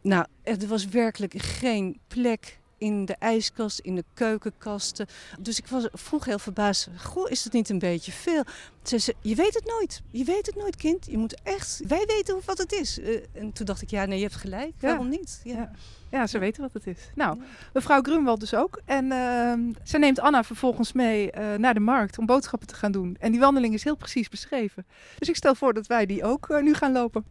Nou, 0.02 0.26
er 0.42 0.66
was 0.66 0.86
werkelijk 0.86 1.34
geen 1.36 2.00
plek 2.06 2.58
in 2.80 3.04
de 3.04 3.16
ijskast, 3.18 3.78
in 3.78 3.94
de 3.94 4.04
keukenkasten. 4.14 5.06
Dus 5.38 5.58
ik 5.58 5.66
was, 5.66 5.88
vroeg 5.92 6.24
heel 6.24 6.38
verbaasd, 6.38 6.88
goh, 6.96 7.30
is 7.30 7.42
dat 7.42 7.52
niet 7.52 7.68
een 7.68 7.78
beetje 7.78 8.12
veel? 8.12 8.42
Ze 8.82 8.98
zei, 8.98 9.16
je 9.20 9.34
weet 9.34 9.54
het 9.54 9.64
nooit. 9.66 10.02
Je 10.10 10.24
weet 10.24 10.46
het 10.46 10.56
nooit, 10.56 10.76
kind. 10.76 11.06
Je 11.06 11.18
moet 11.18 11.40
echt, 11.42 11.82
wij 11.86 12.04
weten 12.06 12.40
wat 12.44 12.58
het 12.58 12.72
is. 12.72 12.98
Uh, 12.98 13.20
en 13.32 13.52
toen 13.52 13.66
dacht 13.66 13.82
ik, 13.82 13.90
ja, 13.90 14.04
nee, 14.04 14.18
je 14.18 14.24
hebt 14.24 14.36
gelijk. 14.36 14.72
Ja. 14.78 14.88
Waarom 14.88 15.08
niet? 15.08 15.40
Ja. 15.44 15.54
ja. 15.54 15.70
Ja, 16.10 16.26
ze 16.26 16.38
weten 16.38 16.62
wat 16.62 16.72
het 16.72 16.86
is. 16.86 17.10
Nou, 17.14 17.38
mevrouw 17.72 18.02
Grunwald 18.02 18.40
dus 18.40 18.54
ook. 18.54 18.80
En 18.84 19.04
uh, 19.04 19.52
ze 19.82 19.98
neemt 19.98 20.20
Anna 20.20 20.44
vervolgens 20.44 20.92
mee 20.92 21.32
uh, 21.38 21.54
naar 21.54 21.74
de 21.74 21.80
markt 21.80 22.18
om 22.18 22.26
boodschappen 22.26 22.68
te 22.68 22.74
gaan 22.74 22.92
doen. 22.92 23.16
En 23.20 23.30
die 23.30 23.40
wandeling 23.40 23.74
is 23.74 23.84
heel 23.84 23.96
precies 23.96 24.28
beschreven. 24.28 24.86
Dus 25.18 25.28
ik 25.28 25.36
stel 25.36 25.54
voor 25.54 25.74
dat 25.74 25.86
wij 25.86 26.06
die 26.06 26.24
ook 26.24 26.48
uh, 26.48 26.62
nu 26.62 26.74
gaan 26.74 26.92
lopen. 26.92 27.24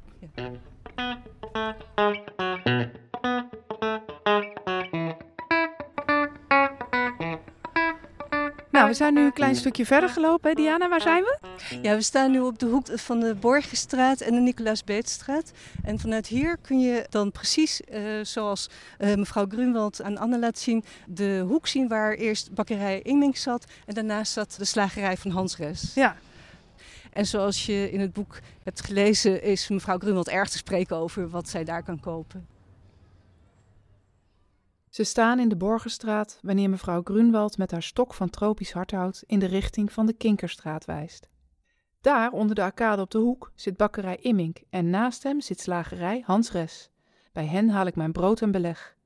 We 8.90 8.96
zijn 8.96 9.14
nu 9.14 9.26
een 9.26 9.34
klein 9.34 9.56
stukje 9.56 9.86
verder 9.86 10.10
gelopen. 10.10 10.56
Diana, 10.56 10.90
waar 10.90 11.02
zijn 11.02 11.24
we? 11.24 11.38
Ja, 11.82 11.96
we 11.96 12.02
staan 12.02 12.32
nu 12.32 12.40
op 12.40 12.60
de 12.60 12.66
hoek 12.66 12.88
van 13.00 13.20
de 13.20 13.36
Borgenstraat 13.36 14.22
en 14.22 14.34
de 14.34 14.40
Nicolaas 14.40 14.84
Beetstraat. 14.84 15.52
En 15.84 16.00
vanuit 16.00 16.28
hier 16.28 16.58
kun 16.58 16.80
je 16.80 17.06
dan 17.10 17.32
precies, 17.32 17.82
uh, 17.82 18.00
zoals 18.24 18.70
uh, 19.00 19.16
mevrouw 19.16 19.46
Grunwald 19.48 20.02
aan 20.02 20.18
Anne 20.18 20.40
laat 20.40 20.60
zien, 20.60 20.84
de 21.08 21.44
hoek 21.48 21.68
zien 21.68 21.88
waar 21.88 22.14
eerst 22.14 22.54
bakkerij 22.54 23.02
Ingming 23.02 23.38
zat 23.38 23.66
en 23.86 23.94
daarnaast 23.94 24.34
zat 24.34 24.56
de 24.58 24.66
slagerij 24.66 25.18
van 25.18 25.32
Hans 25.32 25.58
Res. 25.58 25.92
Ja. 25.94 26.16
En 27.14 27.26
zoals 27.26 27.66
je 27.66 27.92
in 27.92 28.00
het 28.00 28.14
boek 28.14 28.40
hebt 28.64 28.86
gelezen, 28.86 29.44
is 29.44 29.68
mevrouw 29.68 29.98
Grunwald 29.98 30.30
erg 30.30 30.50
te 30.50 30.58
spreken 30.58 30.96
over 30.96 31.30
wat 31.30 31.50
zij 31.50 31.64
daar 31.64 31.84
kan 31.84 32.00
kopen. 32.00 32.59
Ze 34.90 35.04
staan 35.04 35.40
in 35.40 35.50
de 35.50 35.56
Borgenstraat 35.56 36.40
wanneer 36.42 36.70
mevrouw 36.70 37.02
Grunwald 37.04 37.58
met 37.58 37.72
haar 37.72 37.84
stok 37.84 38.14
van 38.14 38.30
tropisch 38.30 38.72
hardhout 38.72 39.24
in 39.26 39.40
de 39.40 39.46
richting 39.46 39.92
van 39.92 40.06
de 40.06 40.14
Kinkerstraat 40.14 40.86
wijst. 40.86 41.30
Daar, 42.02 42.32
onder 42.32 42.56
de 42.56 42.62
arcade 42.62 43.02
op 43.02 43.12
de 43.12 43.18
hoek, 43.18 43.52
zit 43.56 43.78
bakkerij 43.78 44.16
Immink 44.16 44.58
en 44.70 44.90
naast 44.90 45.24
hem 45.24 45.42
zit 45.42 45.60
slagerij 45.60 46.24
Hans 46.26 46.52
Res. 46.52 46.90
Bij 47.32 47.46
hen 47.46 47.70
haal 47.70 47.86
ik 47.86 47.96
mijn 47.96 48.12
brood 48.12 48.42
en 48.42 48.52
beleg. 48.52 48.98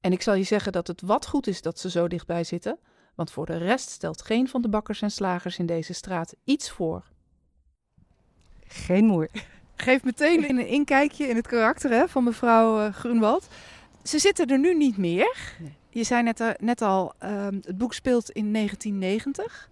En 0.00 0.12
ik 0.12 0.22
zal 0.22 0.34
je 0.34 0.42
zeggen 0.42 0.72
dat 0.72 0.86
het 0.86 1.02
wat 1.02 1.26
goed 1.26 1.46
is 1.46 1.62
dat 1.62 1.78
ze 1.78 1.90
zo 1.90 2.08
dichtbij 2.08 2.44
zitten, 2.44 2.78
Want 3.14 3.30
voor 3.30 3.46
de 3.46 3.56
rest 3.56 3.90
stelt 3.90 4.22
geen 4.22 4.48
van 4.48 4.62
de 4.62 4.68
bakkers 4.68 5.02
en 5.02 5.10
slagers 5.10 5.58
in 5.58 5.66
deze 5.66 5.92
straat 5.92 6.34
iets 6.44 6.70
voor. 6.70 7.04
Geen 8.66 9.04
moer. 9.04 9.28
Geef 9.76 10.04
meteen 10.04 10.48
een 10.48 10.66
inkijkje 10.66 11.26
in 11.26 11.36
het 11.36 11.46
karakter 11.46 11.90
hè, 11.90 12.08
van 12.08 12.24
mevrouw 12.24 12.86
uh, 12.86 12.92
Groenwald. 12.92 13.48
Ze 14.02 14.18
zitten 14.18 14.46
er 14.46 14.58
nu 14.58 14.74
niet 14.74 14.96
meer. 14.96 15.54
Nee. 15.58 15.76
Je 15.90 16.04
zei 16.04 16.22
net, 16.22 16.54
net 16.60 16.82
al, 16.82 17.12
uh, 17.22 17.46
het 17.46 17.78
boek 17.78 17.94
speelt 17.94 18.30
in 18.30 18.52
1990. 18.52 19.68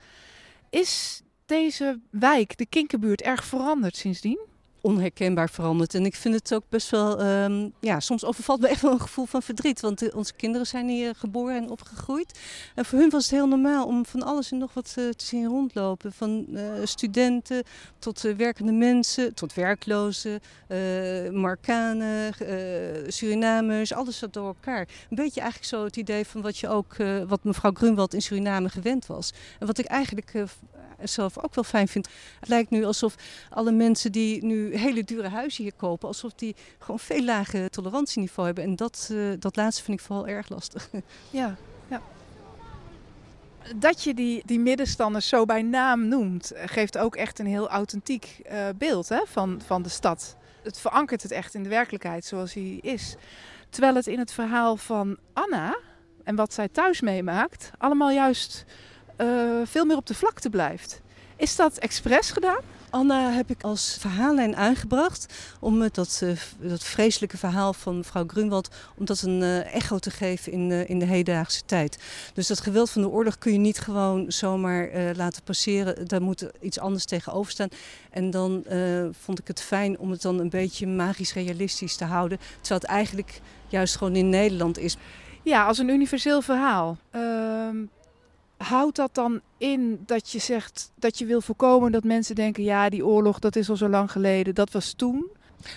Is 0.71 1.23
deze 1.47 2.01
wijk, 2.11 2.57
de 2.57 2.67
Kinkerbuurt, 2.67 3.23
erg 3.23 3.45
veranderd 3.45 3.97
sindsdien? 3.97 4.39
Onherkenbaar 4.87 5.51
veranderd. 5.51 5.95
En 5.95 6.05
ik 6.05 6.15
vind 6.15 6.35
het 6.35 6.55
ook 6.55 6.65
best 6.69 6.91
wel, 6.91 7.21
um, 7.25 7.73
ja, 7.81 8.01
soms 8.01 8.25
overvalt 8.25 8.61
me 8.61 8.69
echt 8.69 8.83
wel 8.83 8.93
een 8.93 9.01
gevoel 9.01 9.27
van 9.27 9.43
verdriet. 9.43 9.81
Want 9.81 9.99
de, 9.99 10.13
onze 10.15 10.35
kinderen 10.35 10.67
zijn 10.67 10.89
hier 10.89 11.15
geboren 11.15 11.57
en 11.57 11.71
opgegroeid. 11.71 12.39
En 12.75 12.85
voor 12.85 12.99
hun 12.99 13.11
was 13.11 13.23
het 13.23 13.33
heel 13.33 13.47
normaal 13.47 13.87
om 13.87 14.07
van 14.07 14.23
alles 14.23 14.53
en 14.53 14.59
nog 14.59 14.75
wat 14.75 14.95
uh, 14.99 15.09
te 15.09 15.25
zien 15.25 15.47
rondlopen. 15.47 16.13
Van 16.13 16.47
studenten 16.85 17.63
tot 17.99 18.21
werkende 18.21 18.73
mensen, 18.73 19.35
tot 19.35 19.55
werklozen, 19.55 20.41
Marokkanen, 21.33 22.35
Surinamers, 23.07 23.93
alles 23.93 24.19
zat 24.19 24.33
door 24.33 24.47
elkaar. 24.47 24.89
Een 25.11 25.17
beetje 25.17 25.41
eigenlijk 25.41 25.71
zo 25.71 25.85
het 25.85 25.97
idee 25.97 26.27
van 26.27 26.43
wat 26.43 26.59
je 26.59 26.69
ook, 26.69 26.97
wat 27.29 27.45
mevrouw 27.45 27.73
Grunwald 27.73 28.15
in 28.15 28.23
Suriname 28.23 28.69
gewend 28.69 29.07
was. 29.07 29.33
En 29.59 29.67
wat 29.67 29.79
ik 29.79 29.87
eigenlijk 29.87 30.33
zelf 31.03 31.39
ook 31.39 31.55
wel 31.55 31.65
fijn 31.65 31.89
vind. 31.89 32.09
Het 32.41 32.49
lijkt 32.49 32.71
nu 32.71 32.85
alsof 32.85 33.15
alle 33.51 33.73
mensen 33.73 34.13
die 34.13 34.45
nu 34.45 34.77
hele 34.77 35.05
dure 35.05 35.29
huizen 35.29 35.63
hier 35.63 35.75
kopen, 35.77 36.09
alsof 36.09 36.33
die 36.33 36.57
gewoon 36.79 36.99
veel 36.99 37.25
lager 37.25 37.71
tolerantieniveau 37.71 38.47
hebben. 38.47 38.65
En 38.65 38.77
dat, 38.77 39.09
uh, 39.13 39.33
dat 39.39 39.57
laatste 39.57 39.83
vind 39.83 39.99
ik 39.99 40.05
vooral 40.07 40.27
erg 40.27 40.49
lastig. 40.49 40.91
Ja, 41.31 41.57
ja. 41.89 42.03
Dat 43.77 44.03
je 44.03 44.15
die, 44.15 44.43
die 44.45 44.59
middenstanders 44.59 45.29
zo 45.29 45.45
bij 45.45 45.63
naam 45.63 46.09
noemt, 46.09 46.53
geeft 46.55 46.99
ook 46.99 47.17
echt 47.17 47.39
een 47.39 47.47
heel 47.47 47.69
authentiek 47.69 48.41
uh, 48.51 48.69
beeld 48.77 49.09
hè, 49.09 49.21
van, 49.27 49.61
van 49.67 49.83
de 49.83 49.89
stad. 49.89 50.37
Het 50.63 50.79
verankert 50.79 51.23
het 51.23 51.33
echt 51.33 51.55
in 51.55 51.63
de 51.63 51.69
werkelijkheid 51.69 52.25
zoals 52.25 52.55
hij 52.55 52.79
is. 52.81 53.17
Terwijl 53.71 53.95
het 53.95 54.07
in 54.07 54.19
het 54.19 54.33
verhaal 54.33 54.77
van 54.77 55.17
Anna 55.33 55.77
en 56.25 56.37
wat 56.37 56.53
zij 56.53 56.69
thuis 56.69 57.01
meemaakt, 57.01 57.71
allemaal 57.79 58.11
juist 58.11 58.65
veel 59.65 59.85
meer 59.85 59.97
op 59.97 60.07
de 60.07 60.15
vlakte 60.15 60.51
blijft. 60.51 61.01
Is 61.37 61.57
dat 61.57 61.79
expres 61.79 62.31
gedaan? 62.31 62.61
Anna 62.91 63.31
heb 63.31 63.51
ik 63.51 63.63
als 63.63 63.97
verhaallijn 64.01 64.57
aangebracht 64.57 65.35
om 65.61 65.81
het, 65.81 65.95
dat, 65.95 66.21
uh, 66.25 66.31
dat 66.61 66.85
vreselijke 66.85 67.37
verhaal 67.37 67.73
van 67.73 67.97
mevrouw 67.97 68.25
Grunwald, 68.27 68.69
om 68.97 69.05
dat 69.05 69.23
een 69.23 69.41
uh, 69.41 69.75
echo 69.75 69.99
te 69.99 70.11
geven 70.11 70.53
in, 70.53 70.71
uh, 70.71 70.89
in 70.89 70.99
de 70.99 71.05
hedendaagse 71.05 71.65
tijd. 71.65 71.99
Dus 72.35 72.47
dat 72.47 72.61
geweld 72.61 72.91
van 72.91 73.03
de 73.03 73.09
oorlog 73.09 73.39
kun 73.39 73.53
je 73.53 73.59
niet 73.59 73.79
gewoon 73.79 74.33
zomaar 74.33 74.91
laten 75.17 75.43
passeren. 75.43 76.09
Daar 76.09 76.23
moet 76.23 76.47
iets 76.61 76.79
anders 76.79 77.05
tegenover 77.05 77.53
staan. 77.53 77.69
En 78.11 78.31
dan 78.31 78.65
vond 79.21 79.39
ik 79.39 79.47
het 79.47 79.61
fijn 79.61 79.99
om 79.99 80.11
het 80.11 80.23
dan 80.23 80.39
een 80.39 80.51
beetje 80.51 80.87
magisch 80.87 81.33
realistisch 81.35 81.97
te 81.97 82.05
houden. 82.05 82.39
Terwijl 82.61 82.81
het 82.81 82.91
eigenlijk 82.91 83.41
juist 83.69 83.97
gewoon 83.97 84.17
in 84.17 84.29
Nederland 84.29 84.79
is. 84.79 84.97
Ja, 85.43 85.67
als 85.67 85.79
een 85.79 85.89
universeel 85.89 86.43
verhaal. 86.43 86.97
Ehm, 87.11 87.77
houdt 88.57 88.97
dat 88.97 89.15
dan 89.15 89.41
in 89.59 90.03
dat 90.07 90.31
je 90.31 90.39
zegt 90.39 90.91
dat 90.95 91.19
je 91.19 91.27
wil 91.27 91.41
voorkomen 91.41 91.93
dat 91.93 92.05
mensen 92.05 92.35
denken: 92.35 92.65
ja, 92.65 92.89
die 92.89 93.07
oorlog 93.07 93.39
dat 93.39 93.57
is 93.57 93.71
al 93.71 93.77
zo 93.77 93.89
lang 93.89 94.11
geleden, 94.11 94.55
dat 94.55 94.71
was 94.71 94.93
toen? 94.93 95.31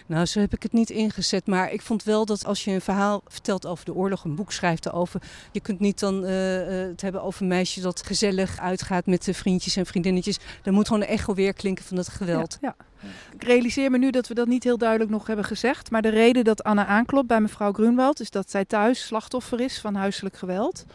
Nou, 0.06 0.26
zo 0.26 0.40
heb 0.40 0.54
ik 0.54 0.64
het 0.64 0.74
niet 0.74 0.90
ingezet. 0.90 1.48
Maar 1.48 1.72
ik 1.72 1.82
vond 1.82 2.04
wel 2.04 2.26
dat 2.26 2.46
als 2.46 2.64
je 2.64 2.72
een 2.72 2.82
verhaal 2.82 3.22
vertelt 3.28 3.66
over 3.66 3.86
de 3.86 3.94
oorlog, 3.94 4.24
een 4.24 4.36
boek 4.36 4.52
schrijft 4.52 4.86
erover. 4.86 5.22
Je 5.52 5.60
kunt 5.60 5.80
niet 5.80 6.00
dan 6.00 6.24
uh, 6.24 6.30
het 6.68 7.02
hebben 7.02 7.24
over 7.24 7.42
een 7.42 7.48
meisje 7.48 7.82
dat 7.82 8.06
gezellig 8.06 8.60
uitgaat 8.60 9.06
met 9.06 9.26
de 9.26 9.34
vriendjes 9.34 9.76
en 9.76 9.86
vriendinnetjes. 9.86 10.40
Dan 10.62 10.74
moet 10.74 10.88
gewoon 10.88 11.02
een 11.02 11.08
echo 11.08 11.34
weer 11.34 11.54
klinken 11.54 11.86
van 11.86 11.98
het 11.98 12.08
geweld. 12.08 12.58
Ja, 12.62 12.76
ja. 13.02 13.10
Ik 13.34 13.44
realiseer 13.44 13.92
me 13.92 13.98
nu 13.98 14.10
dat 14.10 14.28
we 14.28 14.34
dat 14.34 14.48
niet 14.48 14.64
heel 14.64 14.78
duidelijk 14.78 15.12
nog 15.12 15.28
hebben 15.28 15.46
gezegd. 15.46 15.92
Maar 15.92 16.02
de 16.02 16.10
reden 16.10 16.44
dat 16.44 16.64
Anna 16.64 16.86
aanklopt 16.86 17.28
bij 17.28 17.42
mevrouw 17.42 17.72
Grunwald 17.72 18.20
is 18.20 18.30
dat 18.30 18.52
zij 18.52 18.66
thuis 18.66 19.06
slachtoffer 19.06 19.60
is 19.60 19.80
van 19.80 19.96
huiselijk 19.96 20.38
geweld. 20.38 20.86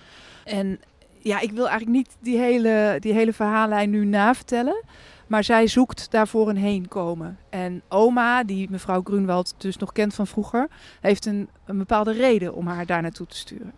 En 0.45 0.81
ja, 1.25 1.41
ik 1.41 1.51
wil 1.51 1.69
eigenlijk 1.69 1.97
niet 1.97 2.17
die 2.21 2.39
hele, 2.39 2.97
die 3.01 3.13
hele 3.13 3.33
verhaallijn 3.33 3.91
nu 3.91 4.05
navertellen. 4.05 4.83
Maar 5.27 5.45
zij 5.45 5.67
zoekt 5.67 6.11
daarvoor 6.11 6.49
een 6.49 6.57
heenkomen. 6.57 7.39
En 7.51 7.83
oma, 7.89 8.45
die 8.45 8.71
mevrouw 8.71 9.03
Grunwald 9.03 9.55
dus 9.59 9.77
nog 9.77 9.93
kent 9.93 10.15
van 10.15 10.27
vroeger, 10.27 10.69
heeft 11.01 11.27
een, 11.27 11.49
een 11.67 11.79
bepaalde 11.79 12.13
reden 12.13 12.55
om 12.55 12.67
haar 12.67 12.87
daar 12.87 13.03
naartoe 13.03 13.27
te 13.27 13.37
sturen. 13.37 13.73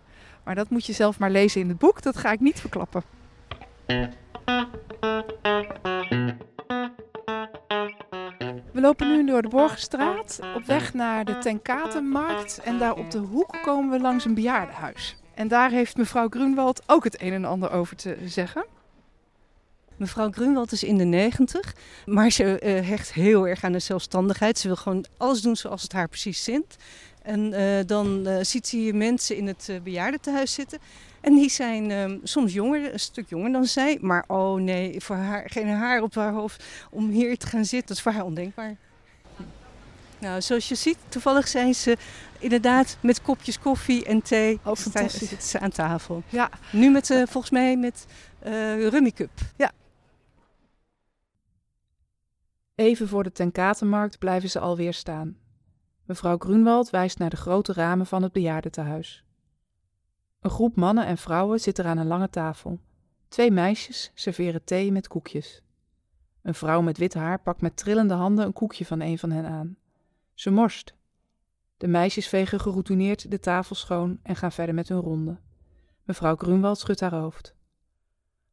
Maar 0.44 0.54
dat 0.54 0.70
moet 0.70 0.86
je 0.86 0.92
zelf 0.92 1.18
maar 1.18 1.30
lezen 1.30 1.60
in 1.60 1.68
het 1.68 1.78
boek, 1.78 2.02
dat 2.02 2.16
ga 2.16 2.32
ik 2.32 2.40
niet 2.40 2.60
verklappen. 2.60 3.02
We 8.72 8.80
lopen 8.80 9.08
nu 9.08 9.26
door 9.26 9.42
de 9.42 9.48
Borgenstraat 9.48 10.40
op 10.54 10.64
weg 10.64 10.94
naar 10.94 11.24
de 11.24 11.38
Tenkatenmarkt. 11.38 12.60
En 12.64 12.78
daar 12.78 12.94
op 12.94 13.10
de 13.10 13.18
hoek 13.18 13.58
komen 13.62 13.90
we 13.90 14.00
langs 14.00 14.24
een 14.24 14.34
bejaardenhuis. 14.34 15.16
En 15.36 15.48
daar 15.48 15.70
heeft 15.70 15.96
mevrouw 15.96 16.28
Grunwald 16.28 16.82
ook 16.86 17.04
het 17.04 17.20
een 17.20 17.32
en 17.32 17.44
ander 17.44 17.70
over 17.70 17.96
te 17.96 18.16
zeggen. 18.24 18.64
Mevrouw 19.96 20.30
Grunwald 20.30 20.72
is 20.72 20.82
in 20.82 20.98
de 20.98 21.04
negentig, 21.04 21.74
maar 22.06 22.30
ze 22.30 22.60
uh, 22.62 22.88
hecht 22.88 23.12
heel 23.12 23.48
erg 23.48 23.64
aan 23.64 23.72
de 23.72 23.78
zelfstandigheid. 23.78 24.58
Ze 24.58 24.66
wil 24.66 24.76
gewoon 24.76 25.04
alles 25.16 25.40
doen 25.40 25.56
zoals 25.56 25.82
het 25.82 25.92
haar 25.92 26.08
precies 26.08 26.44
zint. 26.44 26.76
En 27.22 27.52
uh, 27.52 27.78
dan 27.86 28.28
uh, 28.28 28.38
ziet 28.40 28.66
ze 28.66 28.76
hier 28.76 28.94
mensen 28.94 29.36
in 29.36 29.46
het 29.46 29.80
bejaardentehuis 29.82 30.52
zitten. 30.52 30.78
En 31.20 31.34
die 31.34 31.50
zijn 31.50 31.90
ehm, 31.90 32.18
soms 32.22 32.52
jonger, 32.52 32.92
een 32.92 33.00
stuk 33.00 33.28
jonger 33.28 33.52
dan 33.52 33.64
zij. 33.64 33.98
Maar 34.00 34.24
oh 34.26 34.60
nee, 34.60 35.00
voor 35.00 35.16
haar 35.16 35.50
geen 35.50 35.68
haar 35.68 36.02
op 36.02 36.14
haar 36.14 36.32
hoofd 36.32 36.64
om 36.90 37.10
hier 37.10 37.38
te 37.38 37.46
gaan 37.46 37.64
zitten. 37.64 37.88
Dat 37.88 37.96
is 37.96 38.02
voor 38.02 38.12
haar 38.12 38.24
ondenkbaar. 38.24 38.76
Nou, 40.18 40.42
zoals 40.42 40.68
je 40.68 40.74
ziet, 40.74 40.98
toevallig 41.08 41.48
zijn 41.48 41.74
ze 41.74 41.96
inderdaad 42.38 42.96
met 43.00 43.22
kopjes 43.22 43.58
koffie 43.58 44.04
en 44.04 44.22
thee 44.22 44.60
oh, 44.64 44.74
fantastisch. 44.74 45.28
zitten 45.28 45.48
ze 45.48 45.58
aan 45.58 45.70
tafel. 45.70 46.22
Ja. 46.28 46.50
Nu 46.72 46.90
met, 46.90 47.10
uh, 47.10 47.26
volgens 47.26 47.52
mij 47.52 47.76
met 47.76 48.06
uh, 48.46 48.88
Rummy 48.88 49.10
Cup. 49.10 49.30
Ja. 49.56 49.70
Even 52.74 53.08
voor 53.08 53.22
de 53.22 53.32
Tenkatenmarkt 53.32 54.18
blijven 54.18 54.50
ze 54.50 54.58
alweer 54.58 54.94
staan. 54.94 55.36
Mevrouw 56.04 56.38
Grunwald 56.38 56.90
wijst 56.90 57.18
naar 57.18 57.30
de 57.30 57.36
grote 57.36 57.72
ramen 57.72 58.06
van 58.06 58.22
het 58.22 58.32
bejaardentehuis. 58.32 59.24
Een 60.40 60.50
groep 60.50 60.76
mannen 60.76 61.06
en 61.06 61.18
vrouwen 61.18 61.60
zit 61.60 61.78
er 61.78 61.86
aan 61.86 61.98
een 61.98 62.06
lange 62.06 62.30
tafel. 62.30 62.80
Twee 63.28 63.50
meisjes 63.50 64.10
serveren 64.14 64.64
thee 64.64 64.92
met 64.92 65.08
koekjes. 65.08 65.62
Een 66.42 66.54
vrouw 66.54 66.80
met 66.80 66.98
wit 66.98 67.14
haar 67.14 67.40
pakt 67.40 67.60
met 67.60 67.76
trillende 67.76 68.14
handen 68.14 68.44
een 68.44 68.52
koekje 68.52 68.86
van 68.86 69.00
een 69.00 69.18
van 69.18 69.30
hen 69.30 69.46
aan. 69.46 69.76
Ze 70.36 70.50
morst. 70.50 70.94
De 71.76 71.86
meisjes 71.86 72.28
vegen 72.28 72.60
geroutineerd 72.60 73.30
de 73.30 73.38
tafel 73.38 73.74
schoon 73.74 74.18
en 74.22 74.36
gaan 74.36 74.52
verder 74.52 74.74
met 74.74 74.88
hun 74.88 75.00
ronde. 75.00 75.38
Mevrouw 76.04 76.36
Grunwald 76.36 76.78
schudt 76.78 77.00
haar 77.00 77.14
hoofd. 77.14 77.54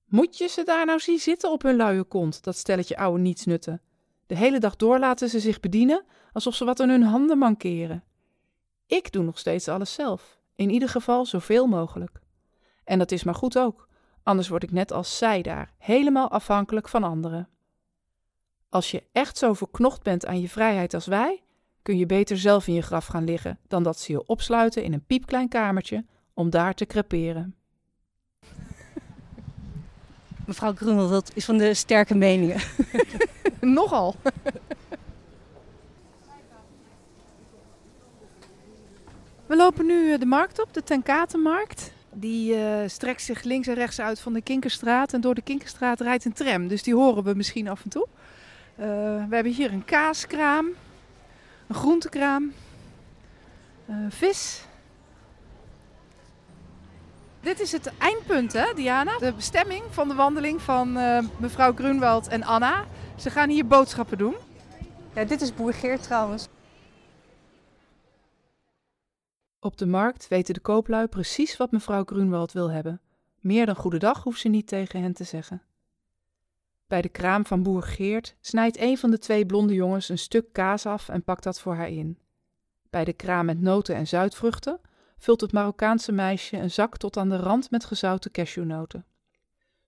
Moet 0.05 0.37
je 0.37 0.47
ze 0.47 0.63
daar 0.63 0.85
nou 0.85 0.99
zien 0.99 1.19
zitten 1.19 1.51
op 1.51 1.61
hun 1.61 1.75
luie 1.75 2.03
kont, 2.03 2.43
dat 2.43 2.57
stelletje 2.57 2.97
oude 2.97 3.21
nietsnutten? 3.21 3.81
De 4.25 4.35
hele 4.35 4.59
dag 4.59 4.75
door 4.75 4.99
laten 4.99 5.29
ze 5.29 5.39
zich 5.39 5.59
bedienen 5.59 6.05
alsof 6.33 6.55
ze 6.55 6.65
wat 6.65 6.79
aan 6.79 6.89
hun 6.89 7.03
handen 7.03 7.37
mankeren. 7.37 8.03
Ik 8.85 9.11
doe 9.11 9.23
nog 9.23 9.39
steeds 9.39 9.67
alles 9.67 9.93
zelf, 9.93 10.39
in 10.55 10.69
ieder 10.69 10.89
geval 10.89 11.25
zoveel 11.25 11.67
mogelijk. 11.67 12.19
En 12.83 12.99
dat 12.99 13.11
is 13.11 13.23
maar 13.23 13.35
goed 13.35 13.57
ook, 13.57 13.87
anders 14.23 14.47
word 14.47 14.63
ik 14.63 14.71
net 14.71 14.91
als 14.91 15.17
zij 15.17 15.41
daar, 15.41 15.73
helemaal 15.77 16.29
afhankelijk 16.29 16.89
van 16.89 17.03
anderen. 17.03 17.49
Als 18.69 18.91
je 18.91 19.03
echt 19.11 19.37
zo 19.37 19.53
verknocht 19.53 20.03
bent 20.03 20.25
aan 20.25 20.41
je 20.41 20.49
vrijheid 20.49 20.93
als 20.93 21.05
wij, 21.05 21.43
kun 21.83 21.97
je 21.97 22.05
beter 22.05 22.37
zelf 22.37 22.67
in 22.67 22.73
je 22.73 22.81
graf 22.81 23.05
gaan 23.05 23.23
liggen 23.23 23.59
dan 23.67 23.83
dat 23.83 23.99
ze 23.99 24.11
je 24.11 24.25
opsluiten 24.25 24.83
in 24.83 24.93
een 24.93 25.05
piepklein 25.05 25.47
kamertje 25.47 26.05
om 26.33 26.49
daar 26.49 26.73
te 26.73 26.85
creperen. 26.85 27.55
Mevrouw 30.47 30.73
Grunel, 30.73 31.09
dat 31.09 31.31
is 31.33 31.45
van 31.45 31.57
de 31.57 31.73
sterke 31.73 32.15
meningen. 32.15 32.61
Nogal. 33.59 34.15
We 39.45 39.55
lopen 39.55 39.85
nu 39.85 40.11
eh, 40.11 40.19
de 40.19 40.25
markt 40.25 40.61
op, 40.61 40.73
de 40.73 40.83
Tenkatenmarkt. 40.83 41.93
Die 42.13 42.55
uh, 42.55 42.75
strekt 42.85 43.21
zich 43.21 43.43
links 43.43 43.67
en 43.67 43.73
rechts 43.73 43.99
uit 43.99 44.19
van 44.19 44.33
de 44.33 44.41
Kinkerstraat. 44.41 45.13
En 45.13 45.21
door 45.21 45.35
de 45.35 45.41
Kinkerstraat 45.41 46.01
rijdt 46.01 46.25
een 46.25 46.33
tram, 46.33 46.67
dus 46.67 46.83
die 46.83 46.95
horen 46.95 47.23
we 47.23 47.33
misschien 47.33 47.67
af 47.67 47.83
en 47.83 47.89
toe. 47.89 48.07
Uh, 48.79 48.85
we 49.29 49.35
hebben 49.35 49.51
hier 49.51 49.73
een 49.73 49.85
kaaskraam, 49.85 50.67
een 51.67 51.75
groentekraam, 51.75 52.53
uh, 53.89 53.95
vis. 54.09 54.65
Dit 57.39 57.59
is 57.59 57.71
het 57.71 57.91
eindpunt, 57.97 58.53
hè, 58.53 58.73
Diana? 58.75 59.17
De 59.17 59.33
bestemming 59.33 59.83
van 59.89 60.07
de 60.07 60.13
wandeling 60.13 60.61
van 60.61 60.97
uh, 60.97 61.19
mevrouw 61.37 61.73
Grunwald 61.73 62.27
en 62.27 62.43
Anna. 62.43 62.85
Ze 63.15 63.29
gaan 63.29 63.49
hier 63.49 63.67
boodschappen 63.67 64.17
doen. 64.17 64.35
Ja, 65.15 65.23
dit 65.23 65.41
is 65.41 65.53
boer 65.53 65.73
Geert 65.73 66.03
trouwens. 66.03 66.47
Op 69.59 69.77
de 69.77 69.85
markt 69.85 70.27
weten 70.27 70.53
de 70.53 70.59
kooplui 70.59 71.07
precies 71.07 71.57
wat 71.57 71.71
mevrouw 71.71 72.03
Grunwald 72.03 72.51
wil 72.51 72.71
hebben. 72.71 73.01
Meer 73.39 73.65
dan 73.65 73.75
goedendag 73.75 74.23
hoeft 74.23 74.39
ze 74.39 74.47
niet 74.47 74.67
tegen 74.67 75.01
hen 75.01 75.13
te 75.13 75.23
zeggen. 75.23 75.61
Bij 76.93 77.01
de 77.01 77.09
kraam 77.09 77.45
van 77.45 77.63
boer 77.63 77.83
Geert 77.83 78.35
snijdt 78.41 78.79
een 78.79 78.97
van 78.97 79.11
de 79.11 79.17
twee 79.17 79.45
blonde 79.45 79.73
jongens 79.73 80.09
een 80.09 80.17
stuk 80.17 80.53
kaas 80.53 80.85
af 80.85 81.09
en 81.09 81.23
pakt 81.23 81.43
dat 81.43 81.59
voor 81.59 81.75
haar 81.75 81.89
in. 81.89 82.19
Bij 82.89 83.03
de 83.03 83.13
kraam 83.13 83.45
met 83.45 83.61
noten 83.61 83.95
en 83.95 84.07
zuidvruchten 84.07 84.79
vult 85.17 85.41
het 85.41 85.51
Marokkaanse 85.51 86.11
meisje 86.11 86.57
een 86.57 86.71
zak 86.71 86.97
tot 86.97 87.17
aan 87.17 87.29
de 87.29 87.37
rand 87.37 87.71
met 87.71 87.85
gezouten 87.85 88.31
cashewnoten. 88.31 89.05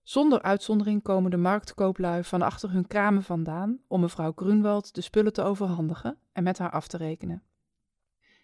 Zonder 0.02 0.42
uitzondering 0.42 1.02
komen 1.02 1.30
de 1.30 1.36
marktkooplui 1.36 2.24
van 2.24 2.42
achter 2.42 2.70
hun 2.70 2.86
kramen 2.86 3.22
vandaan 3.22 3.78
om 3.86 4.00
mevrouw 4.00 4.32
Grunwald 4.36 4.94
de 4.94 5.00
spullen 5.00 5.32
te 5.32 5.42
overhandigen 5.42 6.18
en 6.32 6.42
met 6.42 6.58
haar 6.58 6.70
af 6.70 6.88
te 6.88 6.96
rekenen. 6.96 7.42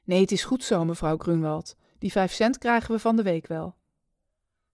Nee, 0.04 0.20
het 0.20 0.32
is 0.32 0.44
goed 0.44 0.64
zo, 0.64 0.84
mevrouw 0.84 1.16
Grunwald. 1.16 1.76
Die 1.98 2.12
vijf 2.12 2.32
cent 2.32 2.58
krijgen 2.58 2.94
we 2.94 2.98
van 2.98 3.16
de 3.16 3.22
week 3.22 3.46
wel. 3.46 3.74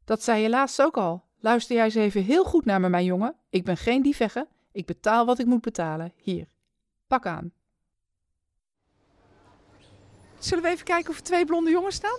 Dat 0.04 0.22
zei 0.22 0.42
je 0.42 0.48
laatst 0.48 0.82
ook 0.82 0.96
al. 0.96 1.27
Luister 1.40 1.76
jij 1.76 1.84
eens 1.84 1.94
even 1.94 2.22
heel 2.22 2.44
goed 2.44 2.64
naar 2.64 2.80
me, 2.80 2.88
mijn 2.88 3.04
jongen. 3.04 3.34
Ik 3.50 3.64
ben 3.64 3.76
geen 3.76 4.02
dievegge. 4.02 4.46
Ik 4.72 4.86
betaal 4.86 5.26
wat 5.26 5.38
ik 5.38 5.46
moet 5.46 5.60
betalen. 5.60 6.12
Hier, 6.16 6.46
pak 7.06 7.26
aan. 7.26 7.52
Zullen 10.38 10.64
we 10.64 10.70
even 10.70 10.84
kijken 10.84 11.10
of 11.10 11.16
er 11.16 11.22
twee 11.22 11.44
blonde 11.44 11.70
jongens 11.70 11.94
staan? 11.94 12.18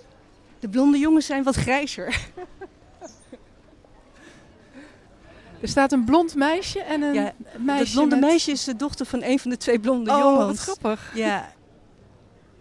De 0.59 0.69
blonde 0.69 0.97
jongens 0.97 1.25
zijn 1.25 1.43
wat 1.43 1.55
grijzer. 1.55 2.17
Er 5.61 5.67
staat 5.67 5.91
een 5.91 6.05
blond 6.05 6.35
meisje 6.35 6.79
en 6.79 7.01
een 7.01 7.13
ja, 7.13 7.33
meisje. 7.57 7.83
Het 7.83 7.93
blonde 7.93 8.15
met... 8.15 8.29
meisje 8.29 8.51
is 8.51 8.63
de 8.63 8.75
dochter 8.75 9.05
van 9.05 9.23
een 9.23 9.39
van 9.39 9.49
de 9.49 9.57
twee 9.57 9.79
blonde 9.79 10.11
oh, 10.11 10.17
jongens. 10.17 10.41
Oh, 10.41 10.47
wat 10.47 10.57
grappig. 10.57 11.11
Ja. 11.15 11.53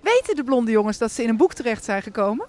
Weten 0.00 0.36
de 0.36 0.44
blonde 0.44 0.70
jongens 0.70 0.98
dat 0.98 1.12
ze 1.12 1.22
in 1.22 1.28
een 1.28 1.36
boek 1.36 1.54
terecht 1.54 1.84
zijn 1.84 2.02
gekomen? 2.02 2.46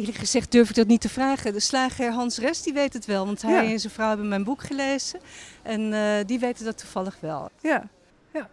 Eerlijk 0.00 0.18
gezegd 0.18 0.52
durf 0.52 0.68
ik 0.68 0.74
dat 0.74 0.86
niet 0.86 1.00
te 1.00 1.08
vragen. 1.08 1.52
De 1.52 1.60
slager 1.60 2.12
Hans 2.12 2.38
Rest 2.38 2.64
die 2.64 2.72
weet 2.72 2.92
het 2.92 3.06
wel, 3.06 3.26
want 3.26 3.42
hij 3.42 3.52
ja. 3.52 3.72
en 3.72 3.80
zijn 3.80 3.92
vrouw 3.92 4.08
hebben 4.08 4.28
mijn 4.28 4.44
boek 4.44 4.62
gelezen. 4.62 5.20
En 5.62 5.80
uh, 5.92 6.14
die 6.26 6.38
weten 6.38 6.64
dat 6.64 6.78
toevallig 6.78 7.16
wel. 7.20 7.50
Ja, 7.60 7.88
ja, 8.32 8.48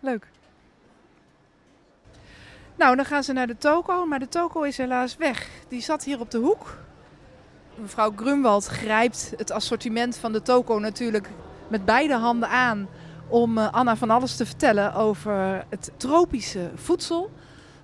leuk. 0.00 0.26
Nou, 2.76 2.96
dan 2.96 3.04
gaan 3.04 3.24
ze 3.24 3.32
naar 3.32 3.46
de 3.46 3.56
toko, 3.56 4.06
maar 4.06 4.18
de 4.18 4.28
toko 4.28 4.62
is 4.62 4.76
helaas 4.76 5.16
weg. 5.16 5.48
Die 5.68 5.80
zat 5.80 6.04
hier 6.04 6.20
op 6.20 6.30
de 6.30 6.38
hoek. 6.38 6.76
Mevrouw 7.74 8.12
Grunwald 8.16 8.66
grijpt 8.66 9.32
het 9.36 9.50
assortiment 9.50 10.16
van 10.16 10.32
de 10.32 10.42
toko 10.42 10.78
natuurlijk 10.78 11.28
met 11.68 11.84
beide 11.84 12.14
handen 12.14 12.48
aan 12.48 12.88
om 13.28 13.58
uh, 13.58 13.72
Anna 13.72 13.96
van 13.96 14.10
alles 14.10 14.36
te 14.36 14.46
vertellen 14.46 14.94
over 14.94 15.64
het 15.68 15.90
tropische 15.96 16.70
voedsel. 16.74 17.30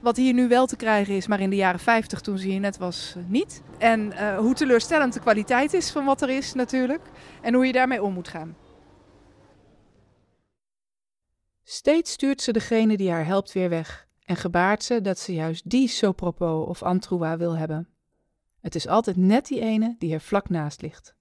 Wat 0.02 0.16
hier 0.16 0.34
nu 0.34 0.48
wel 0.48 0.66
te 0.66 0.76
krijgen 0.76 1.14
is, 1.14 1.26
maar 1.26 1.40
in 1.40 1.50
de 1.50 1.56
jaren 1.56 1.80
50 1.80 2.20
toen 2.20 2.38
ze 2.38 2.46
hier 2.46 2.60
net 2.60 2.78
was 2.78 3.14
uh, 3.16 3.24
niet. 3.26 3.62
En 3.78 4.00
uh, 4.00 4.38
hoe 4.38 4.54
teleurstellend 4.54 5.12
de 5.12 5.20
kwaliteit 5.20 5.72
is 5.72 5.90
van 5.90 6.04
wat 6.04 6.22
er 6.22 6.28
is 6.28 6.52
natuurlijk. 6.54 7.02
En 7.42 7.54
hoe 7.54 7.66
je 7.66 7.72
daarmee 7.72 8.02
om 8.02 8.12
moet 8.12 8.28
gaan. 8.28 8.56
Steeds 11.62 12.12
stuurt 12.12 12.42
ze 12.42 12.52
degene 12.52 12.96
die 12.96 13.10
haar 13.10 13.26
helpt 13.26 13.52
weer 13.52 13.68
weg. 13.68 14.08
En 14.24 14.36
gebaart 14.36 14.84
ze 14.84 15.00
dat 15.00 15.18
ze 15.18 15.34
juist 15.34 15.70
die 15.70 15.88
sopropos 15.88 16.66
of 16.66 16.82
antroua 16.82 17.36
wil 17.36 17.56
hebben. 17.56 17.88
Het 18.60 18.74
is 18.74 18.88
altijd 18.88 19.16
net 19.16 19.46
die 19.46 19.60
ene 19.60 19.94
die 19.98 20.12
er 20.12 20.20
vlak 20.20 20.48
naast 20.48 20.82
ligt. 20.82 21.14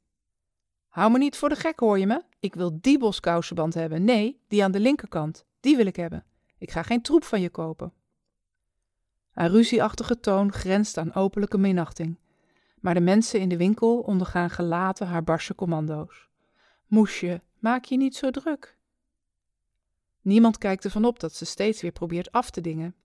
Hou 0.88 1.11
me 1.11 1.17
niet 1.17 1.38
voor 1.38 1.50
de 1.50 1.55
gek, 1.55 1.79
hoor 1.79 2.00
je 2.00 2.07
me? 2.07 2.21
Ik 2.39 2.55
wil 2.55 2.77
die 2.81 3.00
boskousenband 3.00 3.73
hebben. 3.73 4.03
Nee, 4.03 4.41
die 4.47 4.63
aan 4.63 4.71
de 4.71 4.79
linkerkant. 4.79 5.45
Die 5.59 5.75
wil 5.75 5.85
ik 5.85 5.95
hebben. 5.95 6.25
Ik 6.57 6.71
ga 6.71 6.83
geen 6.83 7.01
troep 7.01 7.23
van 7.23 7.41
je 7.41 7.50
kopen. 7.50 7.93
Haar 9.31 9.50
ruzieachtige 9.50 10.19
toon 10.19 10.51
grenst 10.51 10.97
aan 10.97 11.13
openlijke 11.13 11.57
minachting. 11.57 12.17
Maar 12.79 12.93
de 12.93 13.00
mensen 13.00 13.39
in 13.39 13.50
de 13.50 13.57
winkel 13.57 14.00
ondergaan 14.00 14.50
gelaten 14.50 15.07
haar 15.07 15.23
barse 15.23 15.55
commando's. 15.55 16.29
Moesje, 16.88 17.41
maak 17.59 17.85
je 17.85 17.97
niet 17.97 18.15
zo 18.15 18.31
druk. 18.31 18.77
Niemand 20.21 20.57
kijkt 20.57 20.85
ervan 20.85 21.05
op 21.05 21.19
dat 21.19 21.33
ze 21.33 21.45
steeds 21.45 21.81
weer 21.81 21.91
probeert 21.91 22.31
af 22.31 22.50
te 22.50 22.61
dingen. 22.61 22.95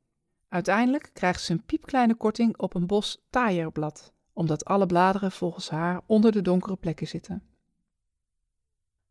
Uiteindelijk 0.49 1.11
krijgt 1.13 1.43
ze 1.43 1.53
een 1.53 1.65
piepkleine 1.65 2.15
korting 2.15 2.57
op 2.57 2.75
een 2.75 2.87
bos 2.87 3.25
taaierblad, 3.31 4.13
omdat 4.33 4.65
alle 4.65 4.87
bladeren 4.87 5.33
volgens 5.33 5.71
haar 5.71 6.01
onder 6.07 6.33
de 6.33 6.43
donkere 6.43 6.77
plekken 6.77 7.07
zitten. 7.07 7.43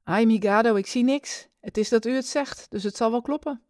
Ai, 0.04 0.26
Migado, 0.26 0.76
ik 0.76 0.88
zie 0.88 1.04
niks. 1.04 1.48
Het 1.60 1.78
is 1.78 1.90
dat 1.90 2.06
u 2.06 2.12
het 2.12 2.26
zegt, 2.26 2.66
dus 2.70 2.84
het 2.84 2.96
zal 2.96 3.12
wel 3.12 3.22
kloppen. 3.22 3.62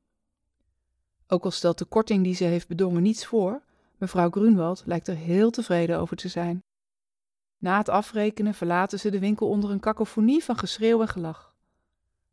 Ook 1.27 1.43
al 1.43 1.51
stelt 1.51 1.77
de 1.77 1.85
korting 1.85 2.23
die 2.23 2.35
ze 2.35 2.43
heeft 2.43 2.67
bedongen 2.67 3.01
niets 3.01 3.25
voor, 3.25 3.61
mevrouw 3.97 4.29
Grunwald 4.29 4.83
lijkt 4.85 5.07
er 5.07 5.15
heel 5.15 5.49
tevreden 5.49 5.99
over 5.99 6.17
te 6.17 6.27
zijn. 6.27 6.63
Na 7.57 7.77
het 7.77 7.89
afrekenen 7.89 8.53
verlaten 8.53 8.99
ze 8.99 9.09
de 9.09 9.19
winkel 9.19 9.49
onder 9.49 9.69
een 9.69 9.79
kakofonie 9.79 10.43
van 10.43 10.57
geschreeuw 10.57 11.01
en 11.01 11.07
gelach. 11.07 11.53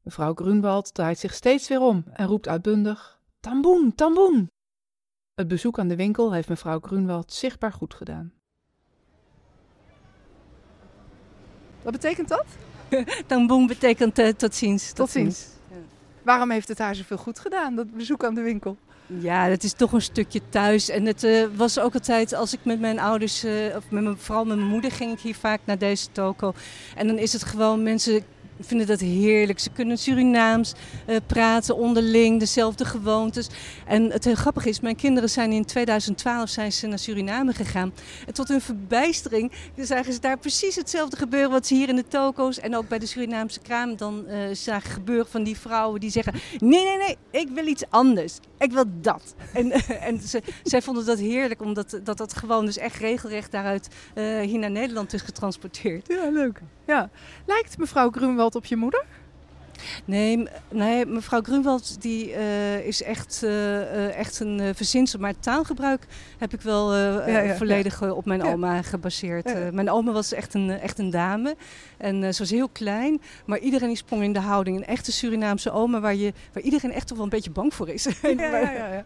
Mevrouw 0.02 0.34
Grunwald 0.34 0.94
draait 0.94 1.18
zich 1.18 1.34
steeds 1.34 1.68
weer 1.68 1.80
om 1.80 2.04
en 2.12 2.26
roept 2.26 2.48
uitbundig: 2.48 3.20
Tamboen, 3.40 3.94
tamboen! 3.94 4.50
Het 5.34 5.48
bezoek 5.48 5.78
aan 5.78 5.88
de 5.88 5.96
winkel 5.96 6.32
heeft 6.32 6.48
mevrouw 6.48 6.80
Grunwald 6.80 7.32
zichtbaar 7.32 7.72
goed 7.72 7.94
gedaan. 7.94 8.32
Wat 11.82 11.92
betekent 11.92 12.28
dat? 12.28 12.46
tamboen 13.26 13.66
betekent 13.66 14.18
uh, 14.18 14.28
tot 14.28 14.54
ziens. 14.54 14.86
Tot, 14.86 14.96
tot 14.96 15.10
ziens. 15.10 15.40
ziens. 15.40 15.60
Waarom 16.22 16.50
heeft 16.50 16.68
het 16.68 16.78
haar 16.78 16.94
zoveel 16.94 17.16
goed 17.16 17.38
gedaan, 17.38 17.74
dat 17.74 17.92
bezoek 17.92 18.24
aan 18.24 18.34
de 18.34 18.40
winkel? 18.40 18.76
Ja, 19.06 19.44
het 19.44 19.64
is 19.64 19.72
toch 19.72 19.92
een 19.92 20.02
stukje 20.02 20.40
thuis. 20.48 20.88
En 20.88 21.06
het 21.06 21.24
uh, 21.24 21.46
was 21.56 21.78
ook 21.78 21.94
altijd, 21.94 22.34
als 22.34 22.52
ik 22.52 22.58
met 22.62 22.80
mijn 22.80 22.98
ouders, 22.98 23.44
uh, 23.44 23.76
of 23.76 23.90
met 23.90 24.02
mijn, 24.02 24.18
vooral 24.18 24.44
met 24.44 24.56
mijn 24.56 24.68
moeder, 24.68 24.92
ging 24.92 25.12
ik 25.12 25.20
hier 25.20 25.34
vaak 25.34 25.60
naar 25.64 25.78
deze 25.78 26.12
toko. 26.12 26.52
En 26.96 27.06
dan 27.06 27.18
is 27.18 27.32
het 27.32 27.44
gewoon, 27.44 27.82
mensen 27.82 28.24
vinden 28.64 28.86
dat 28.86 29.00
heerlijk. 29.00 29.58
Ze 29.58 29.70
kunnen 29.70 29.98
Surinaams 29.98 30.72
uh, 31.08 31.16
praten 31.26 31.76
onderling, 31.76 32.38
dezelfde 32.38 32.84
gewoontes. 32.84 33.48
En 33.86 34.10
het 34.10 34.24
heel 34.24 34.34
grappige 34.34 34.68
is, 34.68 34.80
mijn 34.80 34.96
kinderen 34.96 35.30
zijn 35.30 35.52
in 35.52 35.64
2012 35.64 36.48
zijn 36.48 36.72
ze 36.72 36.86
naar 36.86 36.98
Suriname 36.98 37.52
gegaan. 37.52 37.92
En 38.26 38.34
tot 38.34 38.48
hun 38.48 38.60
verbijstering 38.60 39.52
zagen 39.76 40.12
ze 40.12 40.20
daar 40.20 40.38
precies 40.38 40.76
hetzelfde 40.76 41.16
gebeuren 41.16 41.50
wat 41.50 41.66
ze 41.66 41.74
hier 41.74 41.88
in 41.88 41.96
de 41.96 42.08
toko's 42.08 42.58
en 42.58 42.76
ook 42.76 42.88
bij 42.88 42.98
de 42.98 43.06
Surinaamse 43.06 43.60
kraam 43.60 43.96
dan 43.96 44.24
uh, 44.28 44.36
zagen 44.52 44.90
gebeuren 44.90 45.26
van 45.26 45.42
die 45.42 45.58
vrouwen 45.58 46.00
die 46.00 46.10
zeggen: 46.10 46.34
nee, 46.58 46.84
nee, 46.84 46.96
nee, 46.96 47.16
ik 47.30 47.48
wil 47.54 47.66
iets 47.66 47.84
anders. 47.88 48.38
Ik 48.58 48.72
wil 48.72 48.84
dat. 49.00 49.34
En, 49.52 49.70
en 50.08 50.20
ze, 50.20 50.42
zij 50.62 50.82
vonden 50.82 51.06
dat 51.06 51.18
heerlijk, 51.18 51.62
omdat 51.62 52.00
dat, 52.02 52.18
dat 52.18 52.34
gewoon 52.34 52.64
dus 52.64 52.76
echt 52.76 52.96
regelrecht 52.96 53.50
daaruit 53.50 53.88
hier 54.14 54.58
naar 54.58 54.70
Nederland 54.70 55.12
is 55.12 55.20
getransporteerd. 55.20 56.08
Ja, 56.08 56.30
leuk. 56.30 56.60
Ja. 56.86 57.10
Lijkt 57.46 57.78
mevrouw 57.78 58.10
Grunwald 58.10 58.54
op 58.54 58.64
je 58.64 58.76
moeder? 58.76 59.04
Nee, 60.04 60.48
nee, 60.70 61.06
mevrouw 61.06 61.42
Grunwald 61.42 62.02
die, 62.02 62.30
uh, 62.30 62.86
is 62.86 63.02
echt, 63.02 63.40
uh, 63.44 64.18
echt 64.18 64.40
een 64.40 64.60
uh, 64.60 64.68
verzinsel. 64.74 65.20
Maar 65.20 65.34
taalgebruik 65.40 66.06
heb 66.38 66.52
ik 66.52 66.60
wel 66.60 66.96
ja, 66.96 67.38
ja, 67.38 67.56
volledig 67.56 68.00
ja. 68.00 68.12
op 68.12 68.24
mijn 68.24 68.42
oma 68.42 68.82
gebaseerd. 68.82 69.72
mijn 69.72 69.90
oma 69.90 70.12
was 70.12 70.32
echt 70.32 70.54
een, 70.54 70.70
echt 70.70 70.98
een 70.98 71.10
dame. 71.10 71.56
En 71.96 72.34
ze 72.34 72.38
was 72.38 72.50
heel 72.50 72.68
klein. 72.68 73.20
Maar 73.46 73.58
iedereen 73.58 73.88
die 73.88 73.96
sprong 73.96 74.22
in 74.22 74.32
de 74.32 74.40
houding. 74.40 74.76
Een 74.76 74.86
echte 74.86 75.12
Surinaamse 75.12 75.70
oma 75.70 76.00
waar, 76.00 76.14
je, 76.14 76.32
waar 76.52 76.62
iedereen 76.62 76.92
echt 76.92 77.06
toch 77.06 77.16
wel 77.16 77.26
een 77.26 77.32
beetje 77.32 77.50
bang 77.50 77.74
voor 77.74 77.88
is. 77.88 78.06
ja. 78.22 79.04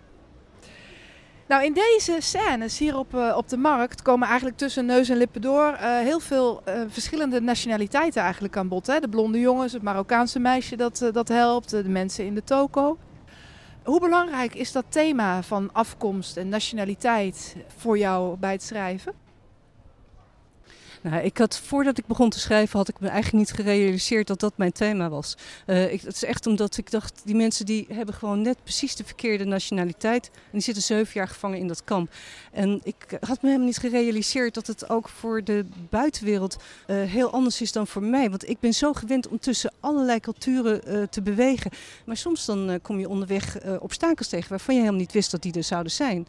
Nou, 1.49 1.65
in 1.65 1.73
deze 1.73 2.17
scènes 2.19 2.79
hier 2.79 2.99
op, 2.99 3.15
uh, 3.15 3.35
op 3.37 3.49
de 3.49 3.57
markt 3.57 4.03
komen 4.03 4.27
eigenlijk 4.27 4.57
tussen 4.57 4.87
neus 4.87 5.09
en 5.09 5.17
lippen 5.17 5.41
door 5.41 5.73
uh, 5.73 5.99
heel 5.99 6.21
veel 6.21 6.63
uh, 6.69 6.81
verschillende 6.89 7.41
nationaliteiten 7.41 8.23
eigenlijk 8.23 8.57
aan 8.57 8.69
bod. 8.69 8.87
Hè? 8.87 9.01
De 9.01 9.09
blonde 9.09 9.41
jongens, 9.41 9.73
het 9.73 9.83
Marokkaanse 9.83 10.39
meisje 10.39 10.77
dat, 10.77 11.11
dat 11.13 11.29
helpt, 11.29 11.71
de 11.71 11.89
mensen 11.89 12.25
in 12.25 12.35
de 12.35 12.45
toko. 12.45 12.99
Hoe 13.85 14.01
belangrijk 14.01 14.55
is 14.55 14.73
dat 14.73 14.85
thema 14.89 15.43
van 15.43 15.73
afkomst 15.73 16.37
en 16.37 16.49
nationaliteit 16.49 17.57
voor 17.77 17.99
jou 17.99 18.37
bij 18.37 18.53
het 18.53 18.63
schrijven? 18.63 19.26
Nou, 21.03 21.23
ik 21.25 21.39
had 21.39 21.59
voordat 21.59 21.99
ik 21.99 22.07
begon 22.07 22.31
te 22.31 22.39
schrijven, 22.41 22.79
had 22.79 22.89
ik 22.89 23.01
me 23.01 23.09
eigenlijk 23.09 23.49
niet 23.49 23.59
gerealiseerd 23.59 24.27
dat 24.27 24.41
dat 24.41 24.57
mijn 24.57 24.73
thema 24.73 25.09
was. 25.09 25.37
Uh, 25.67 25.93
ik, 25.93 26.01
het 26.01 26.15
is 26.15 26.25
echt 26.25 26.47
omdat 26.47 26.77
ik 26.77 26.91
dacht, 26.91 27.21
die 27.25 27.35
mensen 27.35 27.67
die 27.67 27.87
hebben 27.93 28.15
gewoon 28.15 28.43
net 28.43 28.63
precies 28.63 28.97
de 28.97 29.05
verkeerde 29.05 29.45
nationaliteit. 29.45 30.31
En 30.35 30.51
die 30.53 30.61
zitten 30.61 30.83
zeven 30.83 31.13
jaar 31.15 31.29
gevangen 31.29 31.59
in 31.59 31.69
dat 31.69 31.85
kamp. 31.85 32.13
En 32.53 32.81
ik 32.83 33.07
had 33.21 33.43
me 33.43 33.49
helemaal 33.49 33.67
niet 33.67 33.79
gerealiseerd 33.79 34.55
dat 34.55 34.67
het 34.67 34.91
ook 34.91 35.09
voor 35.09 35.45
de 35.45 35.67
buitenwereld 35.91 36.57
uh, 36.87 37.03
heel 37.03 37.31
anders 37.31 37.61
is 37.61 37.73
dan 37.73 37.87
voor 37.87 38.03
mij. 38.03 38.31
Want 38.31 38.49
ik 38.49 38.61
ben 38.61 38.73
zo 38.73 38.93
gewend 38.93 39.29
om 39.29 39.39
tussen 39.39 39.73
allerlei 39.81 40.21
culturen 40.21 40.81
uh, 40.87 41.03
te 41.03 41.23
bewegen. 41.23 41.71
Maar 42.05 42.17
soms 42.17 42.45
dan 42.45 42.79
kom 42.83 42.99
je 42.99 43.09
onderweg 43.09 43.59
obstakels 43.81 44.29
tegen 44.29 44.49
waarvan 44.49 44.75
je 44.75 44.81
helemaal 44.81 45.01
niet 45.01 45.13
wist 45.13 45.31
dat 45.31 45.43
die 45.43 45.53
er 45.53 45.65
zouden 45.65 45.93
zijn. 45.93 46.27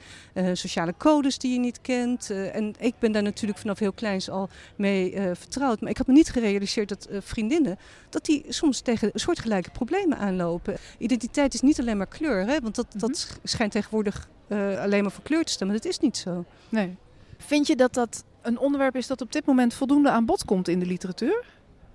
sociale 0.54 0.94
codes 0.98 1.38
die 1.38 1.54
je 1.54 1.60
niet 1.60 1.82
kent. 1.82 2.30
en 2.30 2.76
ik 2.80 2.94
ben 3.00 3.12
daar 3.12 3.24
natuurlijk 3.24 3.60
vanaf 3.60 3.80
heel 3.80 3.92
kleins 3.92 4.30
al 4.30 4.50
mee 4.76 5.14
uh, 5.14 5.32
vertrouwd. 5.34 5.82
Maar 5.82 5.90
ik 5.90 5.98
had 5.98 6.08
me 6.08 6.14
niet 6.14 6.30
gerealiseerd 6.30 6.90
dat 6.90 7.08
uh, 7.12 7.18
vriendinnen, 7.22 7.78
dat 8.10 8.26
die 8.26 8.46
soms 8.48 8.82
tegen 8.82 9.12
soortgelijke 9.14 9.72
problemen 9.72 10.18
aanlopen. 10.18 10.78
Identiteit 10.98 11.54
is 11.54 11.62
niet 11.62 11.80
alleen 11.80 11.98
maar 11.98 12.08
kleur, 12.08 12.46
hè? 12.46 12.60
want 12.60 12.76
dat, 12.76 12.86
mm 12.94 13.00
-hmm. 13.00 13.10
dat 13.10 13.40
schijnt 13.44 13.72
tegenwoordig 13.72 14.30
uh, 14.48 14.80
alleen 14.80 15.02
maar 15.02 15.12
voor 15.12 15.24
kleur 15.24 15.44
te 15.44 15.52
staan, 15.52 15.68
maar 15.68 15.76
dat 15.76 15.86
is 15.86 16.00
niet 16.00 16.18
zo. 16.18 16.46
Nee. 16.70 16.96
Vind 17.38 17.68
je 17.68 17.76
dat 17.76 17.94
dat 17.94 18.24
een 18.42 18.60
onderwerp 18.60 18.96
is 18.96 19.08
dat 19.08 19.22
op 19.22 19.32
dit 19.32 19.46
moment 19.46 19.74
voldoende 19.74 20.10
aan 20.10 20.26
bod 20.26 20.46
komt 20.46 20.68
in 20.68 20.80
de 20.80 20.86
literatuur? 20.86 21.46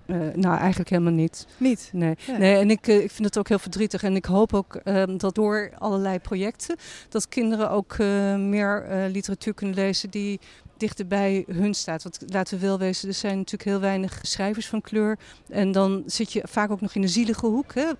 Uh, 0.05 0.17
nou, 0.33 0.57
eigenlijk 0.57 0.89
helemaal 0.89 1.13
niet. 1.13 1.47
Niet? 1.57 1.89
Nee. 1.93 2.15
nee. 2.37 2.57
en 2.57 2.69
ik, 2.69 2.87
uh, 2.87 3.03
ik 3.03 3.11
vind 3.11 3.27
het 3.27 3.37
ook 3.37 3.47
heel 3.47 3.59
verdrietig. 3.59 4.03
En 4.03 4.15
ik 4.15 4.25
hoop 4.25 4.53
ook 4.53 4.79
uh, 4.83 5.03
dat 5.17 5.35
door 5.35 5.71
allerlei 5.77 6.19
projecten... 6.19 6.75
dat 7.09 7.27
kinderen 7.27 7.69
ook 7.69 7.97
meer 8.37 8.85
literatuur 9.11 9.53
kunnen 9.53 9.75
lezen 9.75 10.09
die 10.09 10.39
dichter 10.83 11.07
bij 11.07 11.43
hun 11.47 11.73
staat. 11.73 12.03
Want 12.03 12.19
laten 12.27 12.59
we 12.59 12.65
wel 12.65 12.79
wezen, 12.79 13.07
er 13.07 13.13
zijn 13.13 13.37
natuurlijk 13.37 13.69
heel 13.69 13.79
weinig 13.79 14.19
schrijvers 14.21 14.67
van 14.67 14.81
kleur. 14.81 15.17
En 15.49 15.71
dan 15.71 16.03
zit 16.05 16.33
je 16.33 16.41
vaak 16.49 16.71
ook 16.71 16.81
nog 16.81 16.95
in 16.95 17.01
de 17.01 17.07
zielige 17.07 17.45
hoek. 17.45 17.73
Hè? 17.73 17.91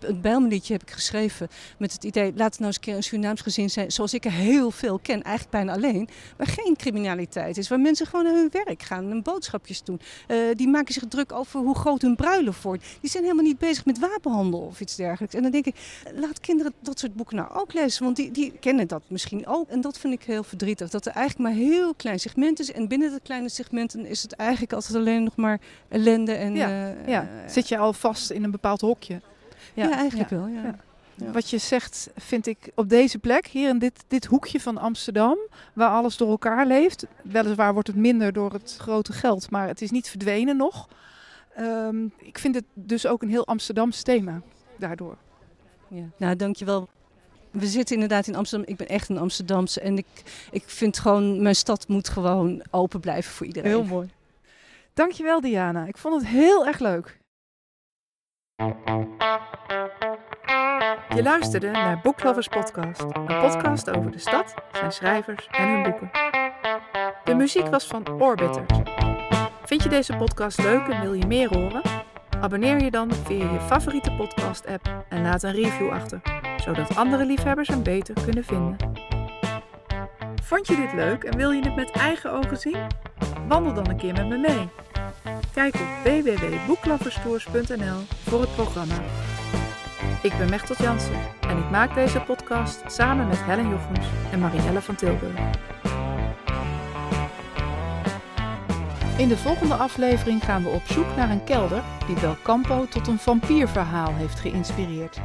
Een 0.00 0.20
Bijlmerliedje 0.20 0.72
heb 0.72 0.82
ik 0.82 0.90
geschreven 0.90 1.48
met 1.78 1.92
het 1.92 2.04
idee... 2.04 2.32
laat 2.34 2.50
het 2.50 2.58
nou 2.58 2.66
eens 2.66 2.76
een 2.76 2.82
keer 2.82 2.96
een 2.96 3.02
Surinaams 3.02 3.40
gezin 3.40 3.70
zijn 3.70 3.92
zoals 3.92 4.14
ik 4.14 4.24
er 4.24 4.32
heel 4.32 4.70
veel 4.70 4.98
ken. 4.98 5.22
Eigenlijk 5.22 5.50
bijna 5.50 5.72
alleen. 5.72 6.08
Waar 6.36 6.46
geen 6.46 6.76
criminaliteit 6.76 7.56
is. 7.56 7.68
Waar 7.68 7.80
mensen 7.80 8.06
gewoon 8.06 8.24
naar 8.24 8.34
hun 8.34 8.48
werk 8.64 8.82
gaan 8.82 9.10
en 9.10 9.22
boodschapjes 9.22 9.82
doen. 9.82 10.00
Uh, 10.28 10.36
die 10.54 10.68
maken 10.68 10.94
zich 10.94 11.04
druk 11.08 11.32
over 11.32 11.60
hoe 11.60 11.74
groot 11.74 12.02
hun 12.02 12.16
bruiloft 12.16 12.62
wordt. 12.62 12.84
Die 13.00 13.10
zijn 13.10 13.22
helemaal 13.22 13.44
niet 13.44 13.58
bezig 13.58 13.84
met 13.84 13.98
wapenhandel 13.98 14.60
of 14.60 14.80
iets 14.80 14.96
dergelijks. 14.96 15.34
En 15.34 15.42
dan 15.42 15.50
denk 15.50 15.66
ik, 15.66 15.74
laat 16.14 16.40
kinderen 16.40 16.72
dat 16.80 16.98
soort 16.98 17.14
boeken 17.14 17.36
nou 17.36 17.52
ook 17.52 17.72
lezen. 17.72 18.04
Want 18.04 18.16
die, 18.16 18.30
die 18.30 18.52
kennen 18.60 18.88
dat 18.88 19.02
misschien 19.08 19.46
ook. 19.46 19.68
En 19.68 19.80
dat 19.80 19.98
vind 19.98 20.12
ik 20.12 20.22
heel 20.22 20.42
verdrietig. 20.42 20.90
Dat 20.90 21.06
er 21.06 21.12
eigenlijk 21.12 21.48
maar 21.48 21.58
heel 21.58 21.94
klein 21.94 22.20
segment 22.20 22.60
is. 22.60 22.72
En 22.72 22.88
binnen 22.88 23.10
dat 23.10 23.20
kleine 23.22 23.48
segment 23.48 23.96
is 23.96 24.22
het 24.22 24.32
eigenlijk 24.32 24.72
altijd 24.72 24.94
alleen 24.94 25.22
nog 25.22 25.36
maar 25.36 25.60
ellende. 25.88 26.32
En, 26.32 26.54
ja, 26.54 26.68
uh, 26.68 27.08
ja. 27.08 27.28
Zit 27.46 27.68
je 27.68 27.78
al 27.78 27.92
vast 27.92 28.30
in 28.30 28.44
een 28.44 28.50
bepaald 28.50 28.80
hokje? 28.80 29.20
Ja, 29.74 29.90
eigenlijk 29.90 30.30
wel. 30.30 30.46
Ja. 30.46 30.74
Wat 31.32 31.50
je 31.50 31.58
zegt, 31.58 32.10
vind 32.16 32.46
ik 32.46 32.70
op 32.74 32.88
deze 32.88 33.18
plek, 33.18 33.46
hier 33.46 33.68
in 33.68 33.78
dit, 33.78 34.04
dit 34.08 34.24
hoekje 34.24 34.60
van 34.60 34.78
Amsterdam, 34.78 35.38
waar 35.72 35.90
alles 35.90 36.16
door 36.16 36.30
elkaar 36.30 36.66
leeft. 36.66 37.06
Weliswaar 37.22 37.72
wordt 37.72 37.88
het 37.88 37.96
minder 37.96 38.32
door 38.32 38.52
het 38.52 38.76
grote 38.78 39.12
geld, 39.12 39.50
maar 39.50 39.66
het 39.66 39.82
is 39.82 39.90
niet 39.90 40.08
verdwenen 40.08 40.56
nog. 40.56 40.88
Um, 41.58 42.12
ik 42.18 42.38
vind 42.38 42.54
het 42.54 42.64
dus 42.74 43.06
ook 43.06 43.22
een 43.22 43.28
heel 43.28 43.46
Amsterdams 43.46 44.02
thema 44.02 44.40
daardoor. 44.76 45.16
Ja. 45.88 46.04
Nou, 46.16 46.36
dankjewel. 46.36 46.88
We 47.50 47.66
zitten 47.66 47.94
inderdaad 47.94 48.26
in 48.26 48.36
Amsterdam. 48.36 48.68
Ik 48.68 48.76
ben 48.76 48.88
echt 48.88 49.08
een 49.08 49.18
Amsterdamse 49.18 49.80
en 49.80 49.98
ik, 49.98 50.06
ik 50.50 50.62
vind 50.66 50.98
gewoon, 50.98 51.42
mijn 51.42 51.56
stad 51.56 51.88
moet 51.88 52.08
gewoon 52.08 52.62
open 52.70 53.00
blijven 53.00 53.32
voor 53.32 53.46
iedereen. 53.46 53.70
Heel 53.70 53.84
mooi. 53.84 54.10
Dankjewel 54.94 55.40
Diana. 55.40 55.86
Ik 55.86 55.96
vond 55.96 56.14
het 56.14 56.30
heel 56.30 56.66
erg 56.66 56.78
leuk. 56.78 57.19
Je 61.14 61.22
luisterde 61.22 61.70
naar 61.70 62.00
Booklovers 62.02 62.48
Podcast, 62.48 63.00
een 63.00 63.40
podcast 63.40 63.90
over 63.90 64.10
de 64.10 64.18
stad, 64.18 64.54
zijn 64.72 64.92
schrijvers 64.92 65.48
en 65.50 65.68
hun 65.68 65.82
boeken. 65.82 66.10
De 67.24 67.34
muziek 67.34 67.66
was 67.66 67.86
van 67.86 68.20
Orbiters. 68.20 68.78
Vind 69.64 69.82
je 69.82 69.88
deze 69.88 70.16
podcast 70.16 70.62
leuk 70.62 70.86
en 70.88 71.00
wil 71.00 71.12
je 71.12 71.26
meer 71.26 71.48
horen? 71.48 71.82
Abonneer 72.40 72.82
je 72.82 72.90
dan 72.90 73.12
via 73.12 73.52
je 73.52 73.60
favoriete 73.60 74.12
podcast-app 74.12 75.04
en 75.08 75.22
laat 75.22 75.42
een 75.42 75.52
review 75.52 75.90
achter, 75.90 76.20
zodat 76.62 76.96
andere 76.96 77.24
liefhebbers 77.24 77.68
hem 77.68 77.82
beter 77.82 78.14
kunnen 78.24 78.44
vinden. 78.44 78.76
Vond 80.42 80.66
je 80.66 80.76
dit 80.76 80.92
leuk 80.92 81.24
en 81.24 81.36
wil 81.36 81.50
je 81.50 81.62
het 81.62 81.76
met 81.76 81.90
eigen 81.90 82.32
ogen 82.32 82.56
zien? 82.56 82.86
Wandel 83.48 83.74
dan 83.74 83.88
een 83.88 83.96
keer 83.96 84.12
met 84.12 84.28
me 84.28 84.36
mee. 84.36 84.68
Kijk 85.54 85.74
op 85.74 85.86
www.boekloverstoers.nl 86.04 87.98
voor 88.22 88.40
het 88.40 88.54
programma. 88.54 88.94
Ik 90.22 90.38
ben 90.38 90.50
Mechtel 90.50 90.76
Jansen 90.78 91.20
en 91.40 91.58
ik 91.58 91.70
maak 91.70 91.94
deze 91.94 92.20
podcast 92.20 92.82
samen 92.86 93.28
met 93.28 93.42
Helen 93.42 93.68
Jochems 93.68 94.06
en 94.32 94.38
Marielle 94.38 94.80
van 94.80 94.94
Tilburg. 94.94 95.38
In 99.16 99.28
de 99.28 99.36
volgende 99.36 99.74
aflevering 99.74 100.44
gaan 100.44 100.62
we 100.62 100.68
op 100.68 100.82
zoek 100.84 101.16
naar 101.16 101.30
een 101.30 101.44
kelder 101.44 101.82
die 102.06 102.20
Belcampo 102.20 102.86
tot 102.86 103.06
een 103.06 103.18
vampierverhaal 103.18 104.14
heeft 104.14 104.40
geïnspireerd. 104.40 105.20